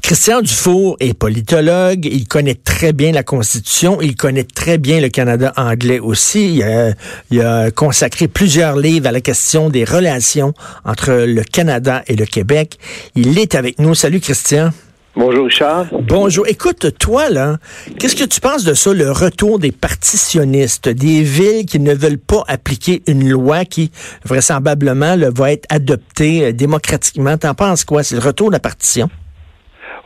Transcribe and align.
Christian 0.00 0.40
Dufour 0.40 0.96
est 1.00 1.14
politologue, 1.14 2.06
il 2.06 2.26
connaît 2.26 2.54
très 2.54 2.92
bien 2.92 3.12
la 3.12 3.22
Constitution, 3.22 4.00
il 4.00 4.16
connaît 4.16 4.44
très 4.44 4.78
bien 4.78 5.00
le 5.00 5.08
Canada 5.08 5.52
anglais 5.56 5.98
aussi. 5.98 6.56
Il 6.56 6.62
a, 6.62 6.92
il 7.30 7.40
a 7.42 7.70
consacré 7.70 8.28
plusieurs 8.28 8.76
livres 8.76 9.08
à 9.08 9.12
la 9.12 9.20
question 9.20 9.68
des 9.68 9.84
relations 9.84 10.54
entre 10.84 11.12
le 11.26 11.42
Canada 11.42 12.02
et 12.06 12.16
le 12.16 12.26
Québec. 12.26 12.78
Il 13.14 13.38
est 13.38 13.54
avec 13.54 13.78
nous. 13.78 13.94
Salut 13.94 14.20
Christian. 14.20 14.70
Bonjour 15.14 15.44
Richard. 15.44 15.86
Bonjour. 16.08 16.46
Écoute, 16.48 16.86
toi 16.98 17.28
là, 17.28 17.58
qu'est-ce 17.98 18.16
que 18.16 18.24
tu 18.24 18.40
penses 18.40 18.64
de 18.64 18.72
ça, 18.72 18.94
le 18.94 19.10
retour 19.10 19.58
des 19.58 19.70
partitionnistes, 19.70 20.88
des 20.88 21.22
villes 21.22 21.66
qui 21.66 21.80
ne 21.80 21.94
veulent 21.94 22.16
pas 22.18 22.44
appliquer 22.48 23.02
une 23.06 23.28
loi 23.28 23.66
qui 23.66 23.90
vraisemblablement 24.24 25.16
va 25.34 25.52
être 25.52 25.66
adoptée 25.68 26.46
euh, 26.46 26.52
démocratiquement? 26.52 27.36
T'en 27.36 27.54
penses 27.54 27.84
quoi? 27.84 28.02
C'est 28.02 28.14
le 28.14 28.22
retour 28.22 28.48
de 28.48 28.54
la 28.54 28.60
partition? 28.60 29.10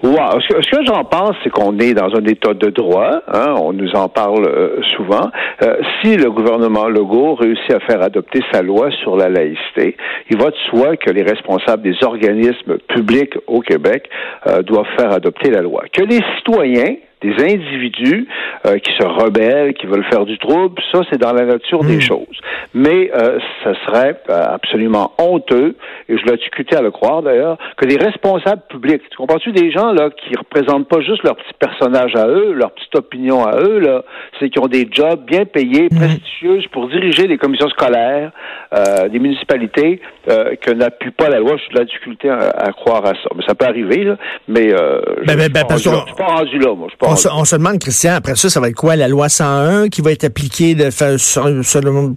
Wow. 0.03 0.41
Ce 0.41 0.71
que, 0.71 0.85
j'en 0.85 1.05
pense, 1.05 1.33
c'est 1.43 1.51
qu'on 1.51 1.79
est 1.79 1.95
dans 1.95 2.15
un 2.15 2.25
état 2.25 2.53
de 2.53 2.69
droit. 2.69 3.23
Hein, 3.33 3.55
on 3.61 3.73
nous 3.73 3.91
en 3.95 4.09
parle 4.09 4.47
euh, 4.47 4.83
souvent. 4.95 5.31
Euh, 5.63 5.77
si 6.03 6.17
le 6.17 6.31
gouvernement 6.31 6.89
Legault 6.89 7.35
réussit 7.35 7.73
à 7.73 7.81
faire 7.81 8.03
adopter 8.03 8.41
sa 8.53 8.61
loi 8.61 8.91
sur 9.03 9.17
la 9.17 9.31
laïcité, 9.31 9.97
il 10.29 10.37
va 10.37 10.51
de 10.51 10.57
soi 10.71 10.97
que 10.97 11.11
les 11.11 11.23
responsables 11.23 11.83
des 11.83 11.97
organismes 12.05 12.77
publics 12.89 13.35
au 13.47 13.61
Québec 13.61 14.09
euh, 14.47 14.63
doivent 14.63 14.87
faire 14.99 15.13
adopter 15.13 15.51
la 15.51 15.63
loi. 15.63 15.85
Que 15.91 16.03
les 16.03 16.21
citoyens 16.37 16.97
des 17.23 17.33
individus 17.43 18.29
euh, 18.67 18.79
qui 18.79 18.93
se 18.93 19.05
rebellent, 19.05 19.73
qui 19.75 19.87
veulent 19.87 20.05
faire 20.05 20.27
du 20.27 20.39
trouble, 20.39 20.81
ça 20.93 21.01
c'est 21.11 21.19
dans 21.19 21.33
la 21.33 21.45
nature 21.45 21.83
des 21.83 21.97
hmm. 21.97 22.01
choses. 22.03 22.41
Mais 22.75 23.11
euh, 23.15 23.39
ça 23.65 23.73
serait 23.87 24.21
euh, 24.29 24.43
absolument 24.51 25.13
honteux, 25.19 25.77
et 26.09 26.19
je 26.19 26.25
l'ai 26.27 26.37
discuté 26.37 26.77
à 26.77 26.83
le 26.83 26.91
croire 26.91 27.23
d'ailleurs, 27.23 27.57
que 27.79 27.87
des 27.87 27.97
responsables 27.97 28.63
publics, 28.69 29.03
tu 29.11 29.17
comprends-tu 29.17 29.53
des 29.53 29.71
gens 29.71 29.93
là 29.93 30.11
qui 30.11 30.37
représentent 30.37 30.89
pas 30.89 31.01
juste 31.01 31.23
leur 31.23 31.37
petit 31.37 31.55
personnage 31.59 32.15
à 32.17 32.27
eux, 32.27 32.53
leur 32.53 32.73
petite 32.73 32.95
opinion 32.97 33.47
à 33.47 33.63
eux 33.63 33.79
là, 33.79 34.05
c'est 34.39 34.51
qui 34.51 34.59
ont 34.59 34.69
des 34.69 34.87
jobs 34.91 35.25
bien 35.25 35.47
payés, 35.47 35.89
hmm. 35.91 35.97
prestigieux 35.97 36.61
pour 36.71 36.89
diriger 36.89 37.27
les 37.27 37.39
commissions 37.39 37.71
scolaires, 37.71 38.31
euh, 38.75 39.09
des 39.09 39.19
municipalités, 39.19 40.01
que 40.27 40.73
n'appuie 40.73 41.13
pas 41.13 41.29
la 41.29 41.39
loi. 41.39 41.57
J'ai 41.57 41.73
de 41.73 41.79
la 41.79 41.85
difficulté 41.85 42.29
à, 42.29 42.73
croire 42.73 43.05
à 43.07 43.11
ça. 43.11 43.31
Mais 43.37 43.45
ça 43.47 43.55
peut 43.55 43.65
arriver 43.65 44.03
là, 44.03 44.17
mais 44.49 44.73
ben, 44.73 45.37
ben, 45.37 45.49
ben, 45.53 45.65
je, 45.71 45.79
suis 45.79 46.15
pas 46.17 46.27
rendu 46.27 46.59
là, 46.59 46.75
moi. 46.75 46.89
Je 46.91 46.97
on, 47.07 47.17
se, 47.17 47.29
on, 47.29 47.45
se, 47.45 47.57
demande, 47.57 47.79
Christian, 47.79 48.15
après 48.15 48.35
ça, 48.37 48.51
ça 48.51 48.61
va 48.61 48.69
être 48.69 48.77
quoi, 48.77 48.97
la 48.97 49.09
loi 49.09 49.29
101 49.29 49.89
qui 49.89 50.01
va 50.01 50.13
être 50.13 50.25
appliquée 50.25 50.75
de, 50.75 50.91
selon, 50.91 52.17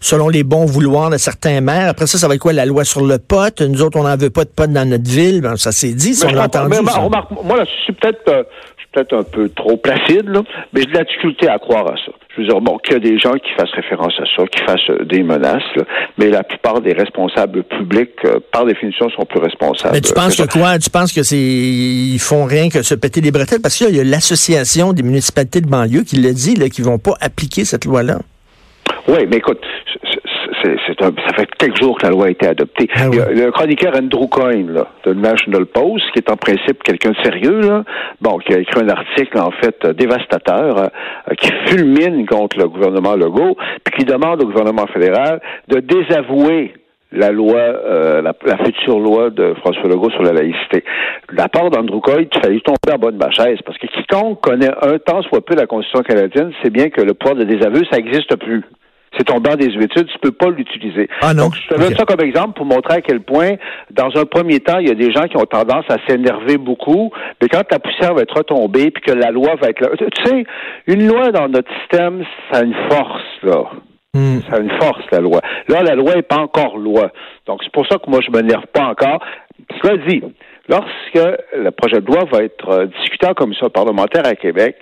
selon 0.00 0.28
les 0.28 0.42
bons 0.42 0.64
vouloirs 0.64 1.10
de 1.10 1.18
certains 1.18 1.60
maires? 1.60 1.88
Après 1.88 2.06
ça, 2.06 2.18
ça 2.18 2.28
va 2.28 2.34
être 2.34 2.40
quoi, 2.40 2.52
la 2.52 2.66
loi 2.66 2.84
sur 2.84 3.04
le 3.04 3.18
pot? 3.18 3.60
Nous 3.60 3.82
autres, 3.82 3.98
on 3.98 4.04
n'en 4.04 4.16
veut 4.16 4.30
pas 4.30 4.44
de 4.44 4.50
pot 4.50 4.70
dans 4.70 4.88
notre 4.88 5.08
ville. 5.10 5.40
Ben, 5.40 5.56
ça 5.56 5.72
s'est 5.72 5.92
dit, 5.92 6.14
si 6.14 6.24
on 6.24 6.32
l'a 6.32 6.44
entendu. 6.44 6.76
moi, 6.80 7.56
là, 7.56 7.64
je 7.64 7.82
suis 7.84 7.92
peut-être 7.92 8.28
euh, 8.28 8.42
peut-être 8.92 9.16
un 9.16 9.22
peu 9.22 9.48
trop 9.50 9.76
placide, 9.76 10.28
là, 10.28 10.42
mais 10.72 10.82
j'ai 10.82 10.86
de 10.86 10.94
la 10.94 11.04
difficulté 11.04 11.48
à 11.48 11.58
croire 11.58 11.86
à 11.86 11.96
ça. 11.96 12.12
Je 12.34 12.40
veux 12.40 12.48
dire, 12.48 12.60
bon, 12.60 12.78
qu'il 12.78 12.94
y 12.94 12.96
a 12.96 13.00
des 13.00 13.18
gens 13.18 13.32
qui 13.32 13.52
fassent 13.56 13.72
référence 13.72 14.14
à 14.18 14.24
ça, 14.36 14.46
qui 14.46 14.62
fassent 14.64 14.90
euh, 14.90 15.04
des 15.04 15.22
menaces, 15.22 15.62
mais 16.18 16.28
la 16.28 16.42
plupart 16.42 16.80
des 16.80 16.92
responsables 16.92 17.62
publics, 17.64 18.10
euh, 18.24 18.38
par 18.52 18.64
définition, 18.66 19.10
sont 19.10 19.24
plus 19.24 19.40
responsables. 19.40 19.94
Mais 19.94 20.00
tu 20.00 20.12
penses 20.12 20.36
que, 20.36 20.46
quoi? 20.46 20.78
Tu 20.78 20.90
penses 20.90 21.12
que 21.12 21.22
c'est 21.22 21.36
ils 21.36 22.18
font 22.18 22.44
rien 22.44 22.68
que 22.68 22.82
se 22.82 22.94
péter 22.94 23.20
les 23.20 23.30
bretelles? 23.30 23.60
Parce 23.62 23.76
qu'il 23.76 23.94
y 23.94 24.00
a 24.00 24.04
l'association 24.04 24.92
des 24.92 25.02
municipalités 25.02 25.60
de 25.60 25.68
banlieue 25.68 26.02
qui 26.02 26.16
le 26.16 26.32
dit, 26.32 26.54
là, 26.56 26.68
qu'ils 26.68 26.84
vont 26.84 26.98
pas 26.98 27.14
appliquer 27.20 27.64
cette 27.64 27.84
loi-là. 27.84 28.18
Oui, 29.08 29.26
mais 29.28 29.38
écoute, 29.38 29.60
c'est 30.62 31.02
un, 31.02 31.12
ça 31.26 31.34
fait 31.36 31.48
quelques 31.58 31.80
jours 31.80 31.98
que 31.98 32.06
la 32.06 32.12
loi 32.12 32.26
a 32.26 32.30
été 32.30 32.46
adoptée. 32.46 32.88
Ah 32.94 33.06
le 33.08 33.50
chroniqueur 33.50 33.94
Andrew 33.96 34.28
Coyne 34.28 34.72
là, 34.72 34.86
de 35.04 35.14
National 35.14 35.66
Post, 35.66 36.04
qui 36.12 36.18
est 36.18 36.30
en 36.30 36.36
principe 36.36 36.82
quelqu'un 36.82 37.10
de 37.10 37.16
sérieux, 37.22 37.60
là, 37.60 37.84
bon, 38.20 38.38
qui 38.38 38.54
a 38.54 38.58
écrit 38.58 38.80
un 38.80 38.88
article 38.88 39.38
en 39.38 39.50
fait 39.50 39.86
dévastateur, 39.86 40.78
euh, 40.78 41.34
qui 41.38 41.50
fulmine 41.66 42.26
contre 42.26 42.58
le 42.58 42.68
gouvernement 42.68 43.16
Legault, 43.16 43.56
puis 43.84 43.98
qui 43.98 44.04
demande 44.04 44.42
au 44.42 44.46
gouvernement 44.46 44.86
fédéral 44.86 45.40
de 45.68 45.80
désavouer 45.80 46.74
la 47.12 47.32
loi, 47.32 47.58
euh, 47.58 48.22
la, 48.22 48.56
future 48.64 49.00
loi 49.00 49.30
de 49.30 49.54
François 49.54 49.88
Legault 49.88 50.10
sur 50.10 50.22
la 50.22 50.32
laïcité. 50.32 50.84
De 51.30 51.36
la 51.36 51.48
part 51.48 51.70
d'Andrew 51.70 52.00
Coyne, 52.00 52.28
il 52.32 52.40
fallait 52.40 52.60
tomber 52.60 52.92
en 52.92 52.98
bas 52.98 53.10
de 53.10 53.16
ma 53.16 53.30
chaise, 53.30 53.58
parce 53.64 53.78
que 53.78 53.86
quiconque 53.88 54.40
connaît 54.40 54.70
un 54.82 54.98
temps 54.98 55.22
soit 55.22 55.44
peu 55.44 55.56
la 55.56 55.66
Constitution 55.66 56.02
canadienne, 56.02 56.52
c'est 56.62 56.70
bien 56.70 56.88
que 56.88 57.00
le 57.00 57.14
pouvoir 57.14 57.36
de 57.36 57.44
désaveu, 57.44 57.82
ça 57.90 57.96
n'existe 57.96 58.36
plus 58.36 58.62
c'est 59.16 59.24
ton 59.24 59.38
banc 59.38 59.56
des 59.56 59.66
études, 59.66 60.06
tu 60.06 60.18
peux 60.20 60.32
pas 60.32 60.50
l'utiliser. 60.50 61.08
Ah 61.20 61.34
non. 61.34 61.44
Donc, 61.44 61.56
je 61.56 61.74
te 61.74 61.80
donne 61.80 61.96
ça 61.96 62.04
comme 62.04 62.20
exemple 62.20 62.54
pour 62.54 62.66
montrer 62.66 62.94
à 62.94 63.00
quel 63.00 63.20
point, 63.20 63.52
dans 63.90 64.10
un 64.14 64.24
premier 64.24 64.60
temps, 64.60 64.78
il 64.78 64.88
y 64.88 64.90
a 64.90 64.94
des 64.94 65.12
gens 65.12 65.24
qui 65.24 65.36
ont 65.36 65.46
tendance 65.46 65.84
à 65.88 65.96
s'énerver 66.06 66.58
beaucoup, 66.58 67.10
mais 67.42 67.48
quand 67.48 67.62
la 67.70 67.78
poussière 67.78 68.14
va 68.14 68.22
être 68.22 68.36
retombée, 68.36 68.90
puis 68.90 69.02
que 69.02 69.12
la 69.12 69.30
loi 69.30 69.56
va 69.60 69.68
être 69.68 69.80
là. 69.80 69.88
Tu 69.98 70.24
sais, 70.24 70.44
une 70.86 71.06
loi 71.06 71.32
dans 71.32 71.48
notre 71.48 71.70
système, 71.80 72.24
ça 72.50 72.60
a 72.60 72.62
une 72.62 72.76
force, 72.88 73.42
là. 73.42 73.64
Hmm. 74.14 74.40
Ça 74.48 74.56
a 74.56 74.60
une 74.60 74.70
force, 74.80 75.04
la 75.12 75.20
loi. 75.20 75.40
Là, 75.68 75.82
la 75.82 75.94
loi 75.94 76.14
n'est 76.14 76.22
pas 76.22 76.38
encore 76.38 76.76
loi. 76.78 77.12
Donc, 77.46 77.60
c'est 77.62 77.72
pour 77.72 77.86
ça 77.86 77.98
que 77.98 78.10
moi, 78.10 78.20
je 78.24 78.30
m'énerve 78.30 78.66
pas 78.72 78.86
encore. 78.86 79.20
Cela 79.82 79.98
dit, 80.08 80.22
lorsque 80.68 81.38
le 81.56 81.70
projet 81.70 82.00
de 82.00 82.06
loi 82.06 82.24
va 82.30 82.42
être 82.42 82.68
euh, 82.70 82.86
discuté 82.86 83.28
en 83.28 83.34
commission 83.34 83.70
parlementaire 83.70 84.26
à 84.26 84.34
Québec, 84.34 84.76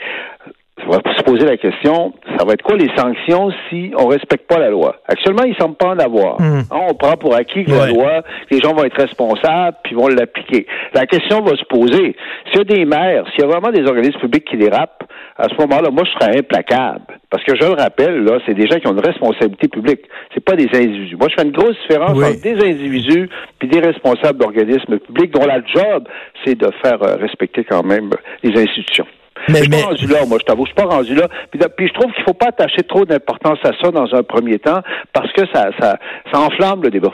on 0.87 0.91
va 0.91 0.99
se 1.17 1.23
poser 1.23 1.47
la 1.47 1.57
question, 1.57 2.13
ça 2.37 2.45
va 2.45 2.55
être 2.55 2.63
quoi 2.63 2.77
les 2.77 2.91
sanctions 2.97 3.51
si 3.69 3.91
on 3.97 4.07
respecte 4.07 4.47
pas 4.49 4.59
la 4.59 4.71
loi? 4.71 4.97
Actuellement, 5.07 5.45
il 5.45 5.55
semble 5.57 5.77
pas 5.77 5.89
en 5.89 5.99
avoir. 5.99 6.41
Hmm. 6.41 6.63
On 6.71 6.95
prend 6.95 7.17
pour 7.17 7.35
acquis 7.35 7.65
que 7.65 7.71
la 7.71 7.87
loi, 7.89 8.23
les 8.51 8.61
gens 8.61 8.75
vont 8.75 8.85
être 8.85 9.01
responsables 9.01 9.77
puis 9.85 9.95
vont 9.95 10.09
l'appliquer. 10.09 10.67
La 10.95 11.07
question 11.07 11.41
va 11.43 11.57
se 11.57 11.65
poser, 11.65 12.17
s'il 12.47 12.59
y 12.59 12.61
a 12.61 12.65
des 12.65 12.85
maires, 12.85 13.25
s'il 13.31 13.41
y 13.41 13.45
a 13.45 13.47
vraiment 13.47 13.71
des 13.71 13.87
organismes 13.87 14.21
publics 14.21 14.45
qui 14.45 14.57
dérapent, 14.57 15.05
à 15.37 15.49
ce 15.49 15.55
moment-là, 15.61 15.91
moi, 15.91 16.03
je 16.05 16.11
serais 16.19 16.39
implacable. 16.39 17.19
Parce 17.31 17.45
que 17.45 17.55
je 17.55 17.63
le 17.63 17.75
rappelle, 17.75 18.25
là, 18.25 18.39
c'est 18.47 18.55
des 18.55 18.67
gens 18.67 18.79
qui 18.79 18.89
ont 18.89 18.93
une 18.93 19.05
responsabilité 19.05 19.69
publique. 19.69 20.01
C'est 20.35 20.43
pas 20.43 20.57
des 20.57 20.69
individus. 20.75 21.17
Moi, 21.17 21.29
je 21.31 21.35
fais 21.37 21.47
une 21.47 21.53
grosse 21.53 21.77
différence 21.83 22.19
entre 22.19 22.43
des 22.43 22.65
individus 22.65 23.29
puis 23.59 23.69
des 23.69 23.81
responsables 23.81 24.39
d'organismes 24.39 24.99
publics 24.99 25.31
dont 25.31 25.47
la 25.47 25.61
job, 25.65 26.09
c'est 26.45 26.57
de 26.57 26.71
faire 26.83 27.01
euh, 27.03 27.17
respecter 27.17 27.65
quand 27.65 27.85
même 27.85 28.11
les 28.43 28.61
institutions. 28.61 29.07
Mais, 29.49 29.59
je 29.59 29.63
suis 29.63 29.71
pas 29.71 29.87
rendu 29.87 30.07
là, 30.07 30.19
moi, 30.27 30.39
je 30.41 30.45
t'avoue, 30.45 30.65
je 30.65 30.69
suis 30.69 30.75
pas 30.75 30.85
rendu 30.85 31.15
là. 31.15 31.29
Puis, 31.51 31.89
je 31.89 31.93
trouve 31.95 32.13
qu'il 32.13 32.25
faut 32.25 32.35
pas 32.35 32.49
attacher 32.49 32.83
trop 32.89 33.05
d'importance 33.05 33.59
à 33.65 33.71
ça 33.83 33.91
dans 33.91 34.13
un 34.15 34.23
premier 34.23 34.59
temps, 34.59 34.81
parce 35.13 35.33
que 35.33 35.43
ça, 35.53 35.71
ça, 35.81 35.99
ça 36.33 36.41
enflamme 36.41 36.83
le 36.83 36.91
débat. 36.91 37.13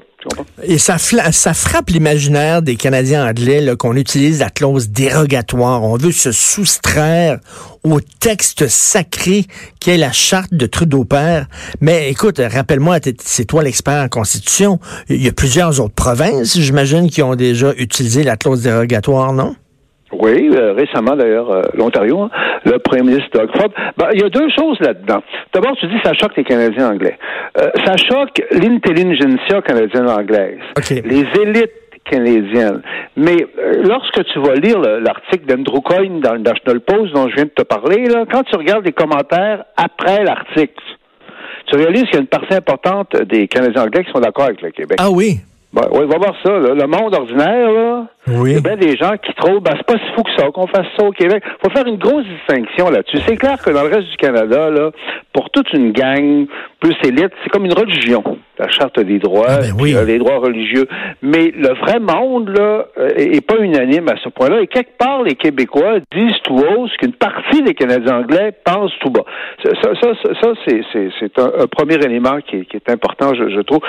Et 0.63 0.79
ça, 0.79 0.97
ça 0.99 1.55
frappe 1.55 1.91
l'imaginaire 1.91 2.63
des 2.63 2.77
Canadiens 2.77 3.29
anglais 3.29 3.63
qu'on 3.79 3.95
utilise 3.97 4.41
la 4.41 4.51
clause 4.51 4.89
dérogatoire. 4.89 5.83
On 5.83 5.97
veut 5.97 6.13
se 6.13 6.33
soustraire 6.33 7.39
au 7.83 8.01
texte 8.21 8.67
sacré 8.69 9.45
qu'est 9.81 9.99
la 9.99 10.13
charte 10.13 10.55
de 10.55 10.67
Trudeau-Père. 10.67 11.47
Mais 11.81 12.11
écoute, 12.11 12.41
rappelle-moi, 12.41 12.99
c'est 13.19 13.45
toi 13.45 13.63
l'expert 13.63 14.03
en 14.03 14.09
Constitution. 14.09 14.79
Il 15.09 15.23
y 15.23 15.29
a 15.29 15.33
plusieurs 15.33 15.81
autres 15.81 15.95
provinces, 15.95 16.59
j'imagine, 16.59 17.11
qui 17.11 17.23
ont 17.23 17.35
déjà 17.35 17.73
utilisé 17.77 18.23
la 18.23 18.37
clause 18.37 18.63
dérogatoire, 18.63 19.33
non? 19.33 19.55
Oui, 20.19 20.51
euh, 20.55 20.73
récemment 20.73 21.17
d'ailleurs, 21.17 21.51
euh, 21.51 21.63
l'Ontario, 21.75 22.23
hein, 22.23 22.31
le 22.65 22.79
premier 22.79 23.03
ministre 23.03 23.31
Doug 23.33 23.51
Ford. 23.57 23.71
Ben, 23.97 24.09
il 24.13 24.21
y 24.21 24.25
a 24.25 24.29
deux 24.29 24.49
choses 24.57 24.79
là-dedans. 24.81 25.23
D'abord, 25.53 25.77
tu 25.77 25.87
dis 25.87 25.99
ça 26.03 26.13
choque 26.15 26.37
les 26.37 26.45
Canadiens 26.45 26.91
anglais. 26.91 27.19
Euh, 27.61 27.71
ça 27.85 27.97
choque 27.97 28.43
l'intelligentsia 28.51 29.63
canadienne-anglaise. 29.63 30.59
Les 30.91 31.25
élites 31.41 31.71
canadiennes. 32.05 32.83
Mais 33.17 33.37
lorsque 33.83 34.25
tu 34.25 34.39
vas 34.41 34.55
lire 34.55 34.79
l'article 34.79 35.47
d'Andrew 35.47 35.81
Coyne 35.81 36.21
dans 36.21 36.35
le 36.35 36.41
National 36.41 36.81
Post 36.81 37.15
dont 37.15 37.29
je 37.31 37.35
viens 37.35 37.45
de 37.45 37.51
te 37.51 37.63
parler, 37.63 38.05
là, 38.05 38.25
quand 38.31 38.43
tu 38.43 38.57
regardes 38.57 38.85
les 38.85 38.93
commentaires 38.93 39.65
après 39.77 40.23
l'article, 40.23 40.83
tu 41.67 41.77
réalises 41.77 42.05
qu'il 42.05 42.15
y 42.15 42.17
a 42.19 42.21
une 42.21 42.27
partie 42.27 42.55
importante 42.55 43.17
des 43.23 43.49
Canadiens 43.49 43.85
anglais 43.85 44.05
qui 44.05 44.13
sont 44.13 44.21
d'accord 44.21 44.45
avec 44.45 44.61
le 44.61 44.71
Québec. 44.71 44.99
Ah 45.01 45.11
oui? 45.11 45.39
Ben, 45.73 45.89
oui, 45.93 46.07
va 46.07 46.19
voir 46.19 46.35
ça. 46.45 46.51
Le 46.51 46.87
monde 46.87 47.15
ordinaire, 47.15 47.73
là, 47.73 48.07
oui. 48.27 48.51
Il 48.51 48.55
y 48.55 48.59
a 48.59 48.61
bien 48.61 48.77
des 48.77 48.97
gens 48.97 49.17
qui 49.17 49.35
trouvent, 49.35 49.61
ben, 49.61 49.73
c'est 49.77 49.87
pas 49.87 49.99
si 49.99 50.15
fou 50.15 50.23
que 50.23 50.31
ça 50.37 50.51
qu'on 50.51 50.67
fasse 50.67 50.87
ça 50.97 51.05
au 51.05 51.11
Québec. 51.11 51.43
faut 51.63 51.71
faire 51.71 51.87
une 51.87 51.99
grosse 51.99 52.25
distinction 52.25 52.89
là-dessus. 52.89 53.19
C'est 53.27 53.37
clair 53.37 53.59
que 53.63 53.71
dans 53.71 53.83
le 53.83 53.95
reste 53.95 54.09
du 54.09 54.17
Canada, 54.17 54.71
là, 54.71 54.91
pour 55.33 55.51
toute 55.51 55.73
une 55.73 55.93
gang 55.93 56.47
plus 56.81 56.95
élite, 57.05 57.33
c'est 57.43 57.51
comme 57.51 57.65
une 57.65 57.75
religion, 57.75 58.23
la 58.59 58.69
charte 58.71 59.01
des 59.01 59.19
droits, 59.19 59.47
ah, 59.49 59.59
ben 59.59 59.95
euh, 59.95 60.05
les 60.05 60.19
droits 60.19 60.39
religieux. 60.39 60.87
Mais 61.23 61.53
le 61.57 61.75
vrai 61.75 61.99
monde, 61.99 62.51
là, 62.51 62.87
euh, 62.99 63.09
est, 63.17 63.41
pas 63.41 63.59
unanime 63.59 64.09
à 64.09 64.17
ce 64.23 64.29
point-là. 64.29 64.61
Et 64.61 64.69
quelque 64.69 64.97
part, 64.97 65.23
les 65.23 65.35
Québécois 65.35 65.99
disent 66.15 66.41
tout 66.45 66.55
haut 66.57 66.87
ce 66.89 66.97
qu'une 66.99 67.15
partie 67.15 67.63
des 67.63 67.75
Canadiens 67.75 68.19
anglais 68.19 68.53
pensent 68.65 68.93
tout 69.01 69.11
bas. 69.11 69.25
Ça, 69.65 69.71
ça, 69.83 70.13
ça, 70.41 70.53
c'est 70.67 71.39
un, 71.39 71.67
premier 71.67 71.97
élément 71.97 72.39
qui 72.47 72.57
est, 72.57 72.65
qui 72.67 72.77
est 72.77 72.91
important, 72.91 73.35
je, 73.35 73.49
je 73.49 73.61
trouve. 73.61 73.81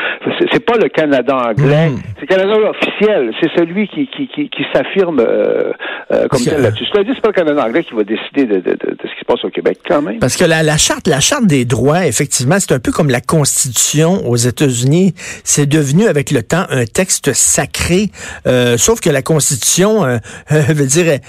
C'est 0.51 0.65
pas 0.65 0.77
le 0.81 0.89
Canada 0.89 1.35
anglais, 1.35 1.89
hmm. 1.89 1.99
c'est 2.15 2.21
le 2.21 2.27
Canada 2.27 2.69
officiel. 2.69 3.33
C'est 3.41 3.51
celui 3.55 3.87
qui, 3.87 4.07
qui 4.07 4.24
qui, 4.27 4.49
qui, 4.49 4.49
qui 4.49 4.63
s'affirme 4.73 5.19
euh, 5.19 5.71
euh, 6.11 6.27
comme 6.27 6.41
tel 6.41 6.61
là-dessus. 6.61 6.85
Cela 6.91 7.03
dit, 7.03 7.11
c'est 7.13 7.21
pas 7.21 7.29
le 7.29 7.33
Canada 7.33 7.65
anglais 7.65 7.83
qui 7.83 7.93
va 7.93 8.03
décider 8.03 8.45
de, 8.45 8.59
de, 8.59 8.71
de, 8.73 8.97
ce 9.01 9.13
qui 9.13 9.19
se 9.19 9.25
passe 9.25 9.43
au 9.43 9.49
Québec, 9.49 9.79
quand 9.87 10.01
même. 10.01 10.19
Parce 10.19 10.37
que 10.37 10.45
la, 10.45 10.63
la 10.63 10.77
charte, 10.77 11.07
la 11.07 11.19
charte 11.19 11.45
des 11.45 11.65
droits, 11.65 12.05
effectivement, 12.05 12.55
c'est 12.59 12.73
un 12.73 12.79
peu 12.79 12.91
comme 12.91 13.09
la 13.09 13.21
Constitution 13.21 14.27
aux 14.27 14.35
États-Unis. 14.35 15.13
C'est 15.43 15.67
devenu 15.67 16.05
avec 16.05 16.31
le 16.31 16.43
temps 16.43 16.65
un 16.69 16.85
texte 16.85 17.33
sacré. 17.33 18.07
Euh, 18.47 18.77
sauf 18.77 19.01
que 19.01 19.09
la 19.09 19.21
Constitution, 19.21 20.05
euh, 20.05 20.17
veut 20.49 20.87
dire, 20.87 21.19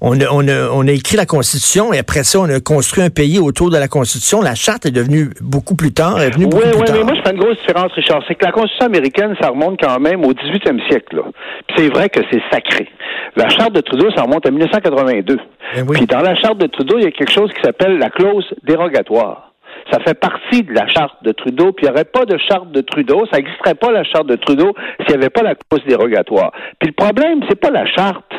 on, 0.00 0.20
a, 0.20 0.26
on, 0.30 0.48
a, 0.48 0.68
on 0.72 0.86
a 0.86 0.92
écrit 0.92 1.16
la 1.16 1.26
Constitution 1.26 1.92
et 1.92 1.98
après 1.98 2.24
ça, 2.24 2.40
on 2.40 2.48
a 2.48 2.60
construit 2.60 3.02
un 3.02 3.10
pays 3.10 3.38
autour 3.38 3.70
de 3.70 3.78
la 3.78 3.88
Constitution. 3.88 4.40
La 4.40 4.54
charte 4.54 4.86
est 4.86 4.90
devenue 4.90 5.30
beaucoup 5.40 5.74
plus 5.74 5.92
tard. 5.92 6.20
Est 6.20 6.30
venue 6.30 6.46
oui, 6.46 6.62
oui, 6.74 6.84
mais 6.92 7.04
moi, 7.04 7.14
je 7.14 7.22
fais 7.22 7.34
une 7.34 7.40
grosse 7.40 7.58
différence, 7.58 7.92
Richard. 7.92 8.22
C'est 8.26 8.34
que 8.34 8.44
la 8.44 8.52
Constitution 8.52 8.86
américaine, 8.86 9.34
ça 9.40 9.48
remonte 9.48 9.80
quand 9.80 9.98
même 10.00 10.24
au 10.24 10.32
18e 10.32 10.86
siècle. 10.88 11.22
C'est 11.76 11.88
vrai 11.88 12.08
que 12.08 12.19
c'est 12.30 12.42
sacré. 12.50 12.88
La 13.36 13.48
charte 13.48 13.72
de 13.72 13.80
Trudeau, 13.80 14.10
ça 14.14 14.22
remonte 14.22 14.46
à 14.46 14.50
1982. 14.50 15.36
Ben 15.36 15.86
oui. 15.88 15.96
Puis 15.96 16.06
dans 16.06 16.20
la 16.20 16.34
charte 16.36 16.58
de 16.58 16.66
Trudeau, 16.66 16.98
il 16.98 17.04
y 17.04 17.06
a 17.06 17.10
quelque 17.10 17.32
chose 17.32 17.50
qui 17.52 17.62
s'appelle 17.62 17.98
la 17.98 18.10
clause 18.10 18.46
dérogatoire. 18.64 19.52
Ça 19.92 19.98
fait 20.00 20.18
partie 20.18 20.62
de 20.62 20.72
la 20.72 20.86
charte 20.88 21.22
de 21.22 21.32
Trudeau, 21.32 21.72
puis 21.72 21.86
il 21.86 21.90
n'y 21.90 21.94
aurait 21.94 22.04
pas 22.04 22.24
de 22.24 22.38
charte 22.38 22.70
de 22.70 22.80
Trudeau, 22.80 23.24
ça 23.30 23.38
n'existerait 23.38 23.74
pas 23.74 23.90
la 23.90 24.04
charte 24.04 24.26
de 24.26 24.36
Trudeau 24.36 24.72
s'il 25.00 25.16
n'y 25.16 25.22
avait 25.22 25.30
pas 25.30 25.42
la 25.42 25.54
clause 25.54 25.84
dérogatoire. 25.86 26.52
Puis 26.78 26.88
le 26.88 26.94
problème, 26.94 27.40
c'est 27.48 27.60
pas 27.60 27.70
la 27.70 27.86
charte. 27.86 28.32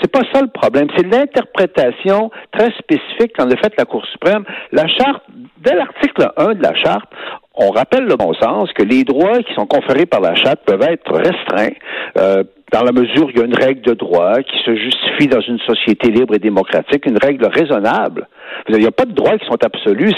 C'est 0.00 0.10
pas 0.10 0.22
ça 0.32 0.40
le 0.40 0.48
problème, 0.48 0.86
c'est 0.96 1.06
l'interprétation 1.06 2.30
très 2.52 2.70
spécifique 2.78 3.36
qu'en 3.36 3.50
a 3.50 3.56
fait 3.56 3.72
la 3.76 3.84
Cour 3.84 4.06
suprême. 4.06 4.44
La 4.70 4.86
charte, 4.86 5.24
dès 5.58 5.74
l'article 5.74 6.30
1 6.36 6.54
de 6.54 6.62
la 6.62 6.74
charte, 6.74 7.10
on 7.54 7.70
rappelle 7.70 8.04
le 8.04 8.14
bon 8.14 8.32
sens 8.34 8.72
que 8.72 8.84
les 8.84 9.02
droits 9.02 9.42
qui 9.42 9.52
sont 9.54 9.66
conférés 9.66 10.06
par 10.06 10.20
la 10.20 10.36
charte 10.36 10.60
peuvent 10.64 10.82
être 10.82 11.12
restreints 11.12 11.74
euh, 12.16 12.44
dans 12.72 12.82
la 12.82 12.92
mesure 12.92 13.26
où 13.26 13.30
il 13.30 13.38
y 13.38 13.40
a 13.40 13.44
une 13.44 13.56
règle 13.56 13.82
de 13.82 13.94
droit 13.94 14.34
qui 14.42 14.58
se 14.64 14.74
justifie 14.76 15.28
dans 15.28 15.40
une 15.40 15.58
société 15.60 16.10
libre 16.10 16.34
et 16.34 16.38
démocratique, 16.38 17.06
une 17.06 17.18
règle 17.18 17.46
raisonnable. 17.46 18.28
Il 18.68 18.76
n'y 18.76 18.86
a 18.86 18.90
pas 18.90 19.04
de 19.04 19.12
droits 19.12 19.38
qui 19.38 19.46
sont 19.46 19.62
absolus. 19.62 20.12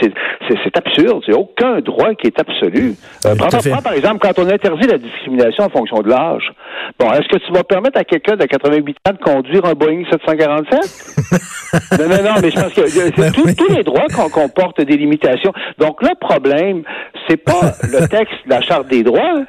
C'est 0.49 0.77
absurde. 0.77 1.23
Il 1.27 1.35
n'y 1.35 1.37
a 1.37 1.41
aucun 1.41 1.81
droit 1.81 2.15
qui 2.15 2.27
est 2.27 2.41
absolu. 2.41 2.95
Euh, 3.27 3.35
prends, 3.37 3.49
prends, 3.49 3.83
par 3.83 3.93
exemple, 3.93 4.19
quand 4.21 4.43
on 4.43 4.49
interdit 4.49 4.89
la 4.89 4.99
discrimination 4.99 5.65
en 5.65 5.69
fonction 5.69 6.01
de 6.01 6.09
l'âge. 6.09 6.53
Bon, 6.99 7.11
est-ce 7.13 7.29
que 7.29 7.45
tu 7.45 7.53
vas 7.53 7.65
permettre 7.65 7.99
à 7.99 8.05
quelqu'un 8.05 8.37
de 8.37 8.45
88 8.45 8.97
ans 9.09 9.13
de 9.13 9.19
conduire 9.19 9.65
un 9.67 9.75
Boeing 9.75 10.05
747? 10.11 11.31
non, 11.99 12.09
non, 12.09 12.23
non, 12.23 12.41
mais 12.43 12.51
je 12.51 12.61
pense 12.61 12.73
que 12.73 13.21
ben 13.21 13.33
tout, 13.33 13.55
tous 13.57 13.73
les 13.73 13.85
droits 13.85 14.07
qu'on 14.15 14.29
comportent 14.29 14.81
des 14.81 14.97
limitations. 14.97 15.53
Donc, 15.79 16.03
le 16.03 16.15
problème, 16.21 16.83
c'est 17.29 17.37
pas 17.37 17.73
le 17.83 18.09
texte 18.09 18.35
de 18.47 18.51
la 18.51 18.61
Charte 18.63 18.89
des 18.89 19.03
droits, 19.03 19.45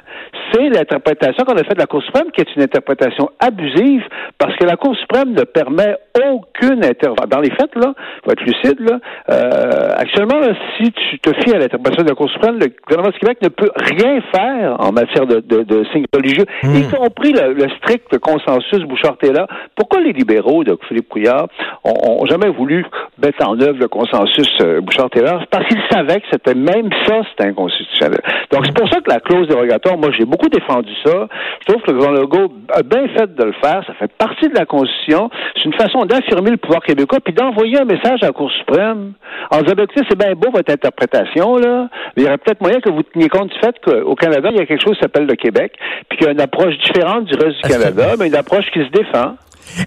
c'est 0.52 0.68
l'interprétation 0.68 1.44
qu'on 1.44 1.54
a 1.54 1.64
faite 1.64 1.74
de 1.74 1.80
la 1.80 1.86
Cour 1.86 2.02
suprême, 2.02 2.30
qui 2.32 2.40
est 2.40 2.56
une 2.56 2.62
interprétation 2.62 3.30
abusive, 3.40 4.04
parce 4.38 4.56
que 4.56 4.64
la 4.64 4.76
Cour 4.76 4.96
suprême 4.96 5.32
ne 5.32 5.44
permet 5.44 5.96
aucune 6.30 6.84
intervention. 6.84 7.28
Dans 7.28 7.40
les 7.40 7.50
faits, 7.50 7.74
là, 7.76 7.94
faut 8.24 8.30
être 8.30 8.42
lucide, 8.42 8.80
là, 8.80 8.98
euh, 9.30 9.94
actuellement, 9.96 10.38
là, 10.38 10.54
si 10.76 10.92
tu 10.92 11.18
te 11.20 11.32
fies 11.40 11.54
à 11.54 11.58
l'interprétation 11.58 12.04
de 12.04 12.08
la 12.08 12.14
Cour 12.14 12.30
suprême, 12.30 12.58
le 12.58 12.66
gouvernement 12.86 13.12
du 13.12 13.18
Québec 13.18 13.38
ne 13.42 13.48
peut 13.48 13.70
rien 13.76 14.20
faire 14.34 14.76
en 14.80 14.92
matière 14.92 15.26
de, 15.26 15.40
de, 15.40 15.62
de 15.62 15.84
signes 15.92 16.06
religieux, 16.14 16.44
mmh. 16.62 16.76
y 16.76 16.88
compris 16.88 17.32
le, 17.32 17.54
le, 17.54 17.68
strict 17.78 18.18
consensus 18.18 18.80
Bouchard-Taylor. 18.84 19.46
Pourquoi 19.76 20.00
les 20.00 20.12
libéraux 20.12 20.64
de 20.64 20.76
Philippe 20.88 21.08
Couillard 21.08 21.48
ont, 21.84 22.22
ont, 22.22 22.26
jamais 22.26 22.50
voulu 22.50 22.84
mettre 23.22 23.46
en 23.46 23.58
œuvre 23.60 23.78
le 23.78 23.88
consensus 23.88 24.48
euh, 24.60 24.80
Bouchard-Taylor? 24.80 25.44
Parce 25.50 25.66
qu'ils 25.66 25.82
savaient 25.90 26.20
que 26.20 26.26
c'était 26.32 26.54
même 26.54 26.90
ça, 27.06 27.22
c'était 27.30 27.48
inconstitutionnel. 27.48 28.20
Donc, 28.50 28.66
c'est 28.66 28.76
pour 28.76 28.88
ça 28.88 29.00
que 29.00 29.10
la 29.10 29.20
clause 29.20 29.48
dérogatoire, 29.48 29.96
moi, 29.96 30.10
j'ai 30.18 30.24
beaucoup 30.24 30.41
défendu 30.48 30.92
ça. 31.04 31.28
Je 31.60 31.72
trouve 31.72 31.82
que 31.82 31.90
le 31.90 31.98
gouvernement 31.98 32.22
Legault 32.22 32.52
a 32.72 32.82
bien 32.82 33.06
fait 33.16 33.34
de 33.34 33.44
le 33.44 33.52
faire. 33.52 33.82
Ça 33.86 33.94
fait 33.94 34.10
partie 34.12 34.48
de 34.48 34.54
la 34.54 34.66
Constitution. 34.66 35.30
C'est 35.56 35.64
une 35.64 35.74
façon 35.74 36.04
d'affirmer 36.04 36.50
le 36.50 36.56
pouvoir 36.56 36.82
québécois 36.82 37.18
puis 37.20 37.32
d'envoyer 37.32 37.80
un 37.80 37.84
message 37.84 38.22
à 38.22 38.26
la 38.26 38.32
Cour 38.32 38.50
suprême 38.50 39.12
en 39.50 39.62
disant, 39.62 39.74
ben, 39.76 39.84
écoutez, 39.84 40.02
c'est 40.08 40.18
bien 40.18 40.34
beau 40.34 40.50
votre 40.50 40.72
interprétation, 40.72 41.56
là, 41.56 41.88
mais 42.16 42.22
il 42.22 42.24
y 42.24 42.26
aurait 42.26 42.38
peut-être 42.38 42.60
moyen 42.60 42.80
que 42.80 42.90
vous 42.90 43.02
teniez 43.02 43.28
compte 43.28 43.50
du 43.50 43.58
fait 43.58 43.74
qu'au 43.84 44.14
Canada, 44.14 44.48
il 44.50 44.58
y 44.58 44.60
a 44.60 44.66
quelque 44.66 44.82
chose 44.82 44.96
qui 44.96 45.02
s'appelle 45.02 45.26
le 45.26 45.34
Québec, 45.34 45.72
puis 46.08 46.18
qu'il 46.18 46.26
y 46.26 46.30
a 46.30 46.32
une 46.32 46.40
approche 46.40 46.76
différente 46.78 47.24
du 47.24 47.34
reste 47.34 47.62
du 47.62 47.68
Canada, 47.68 48.14
mais 48.18 48.28
une 48.28 48.34
approche 48.34 48.70
qui 48.72 48.80
se 48.80 48.90
défend. 48.90 49.36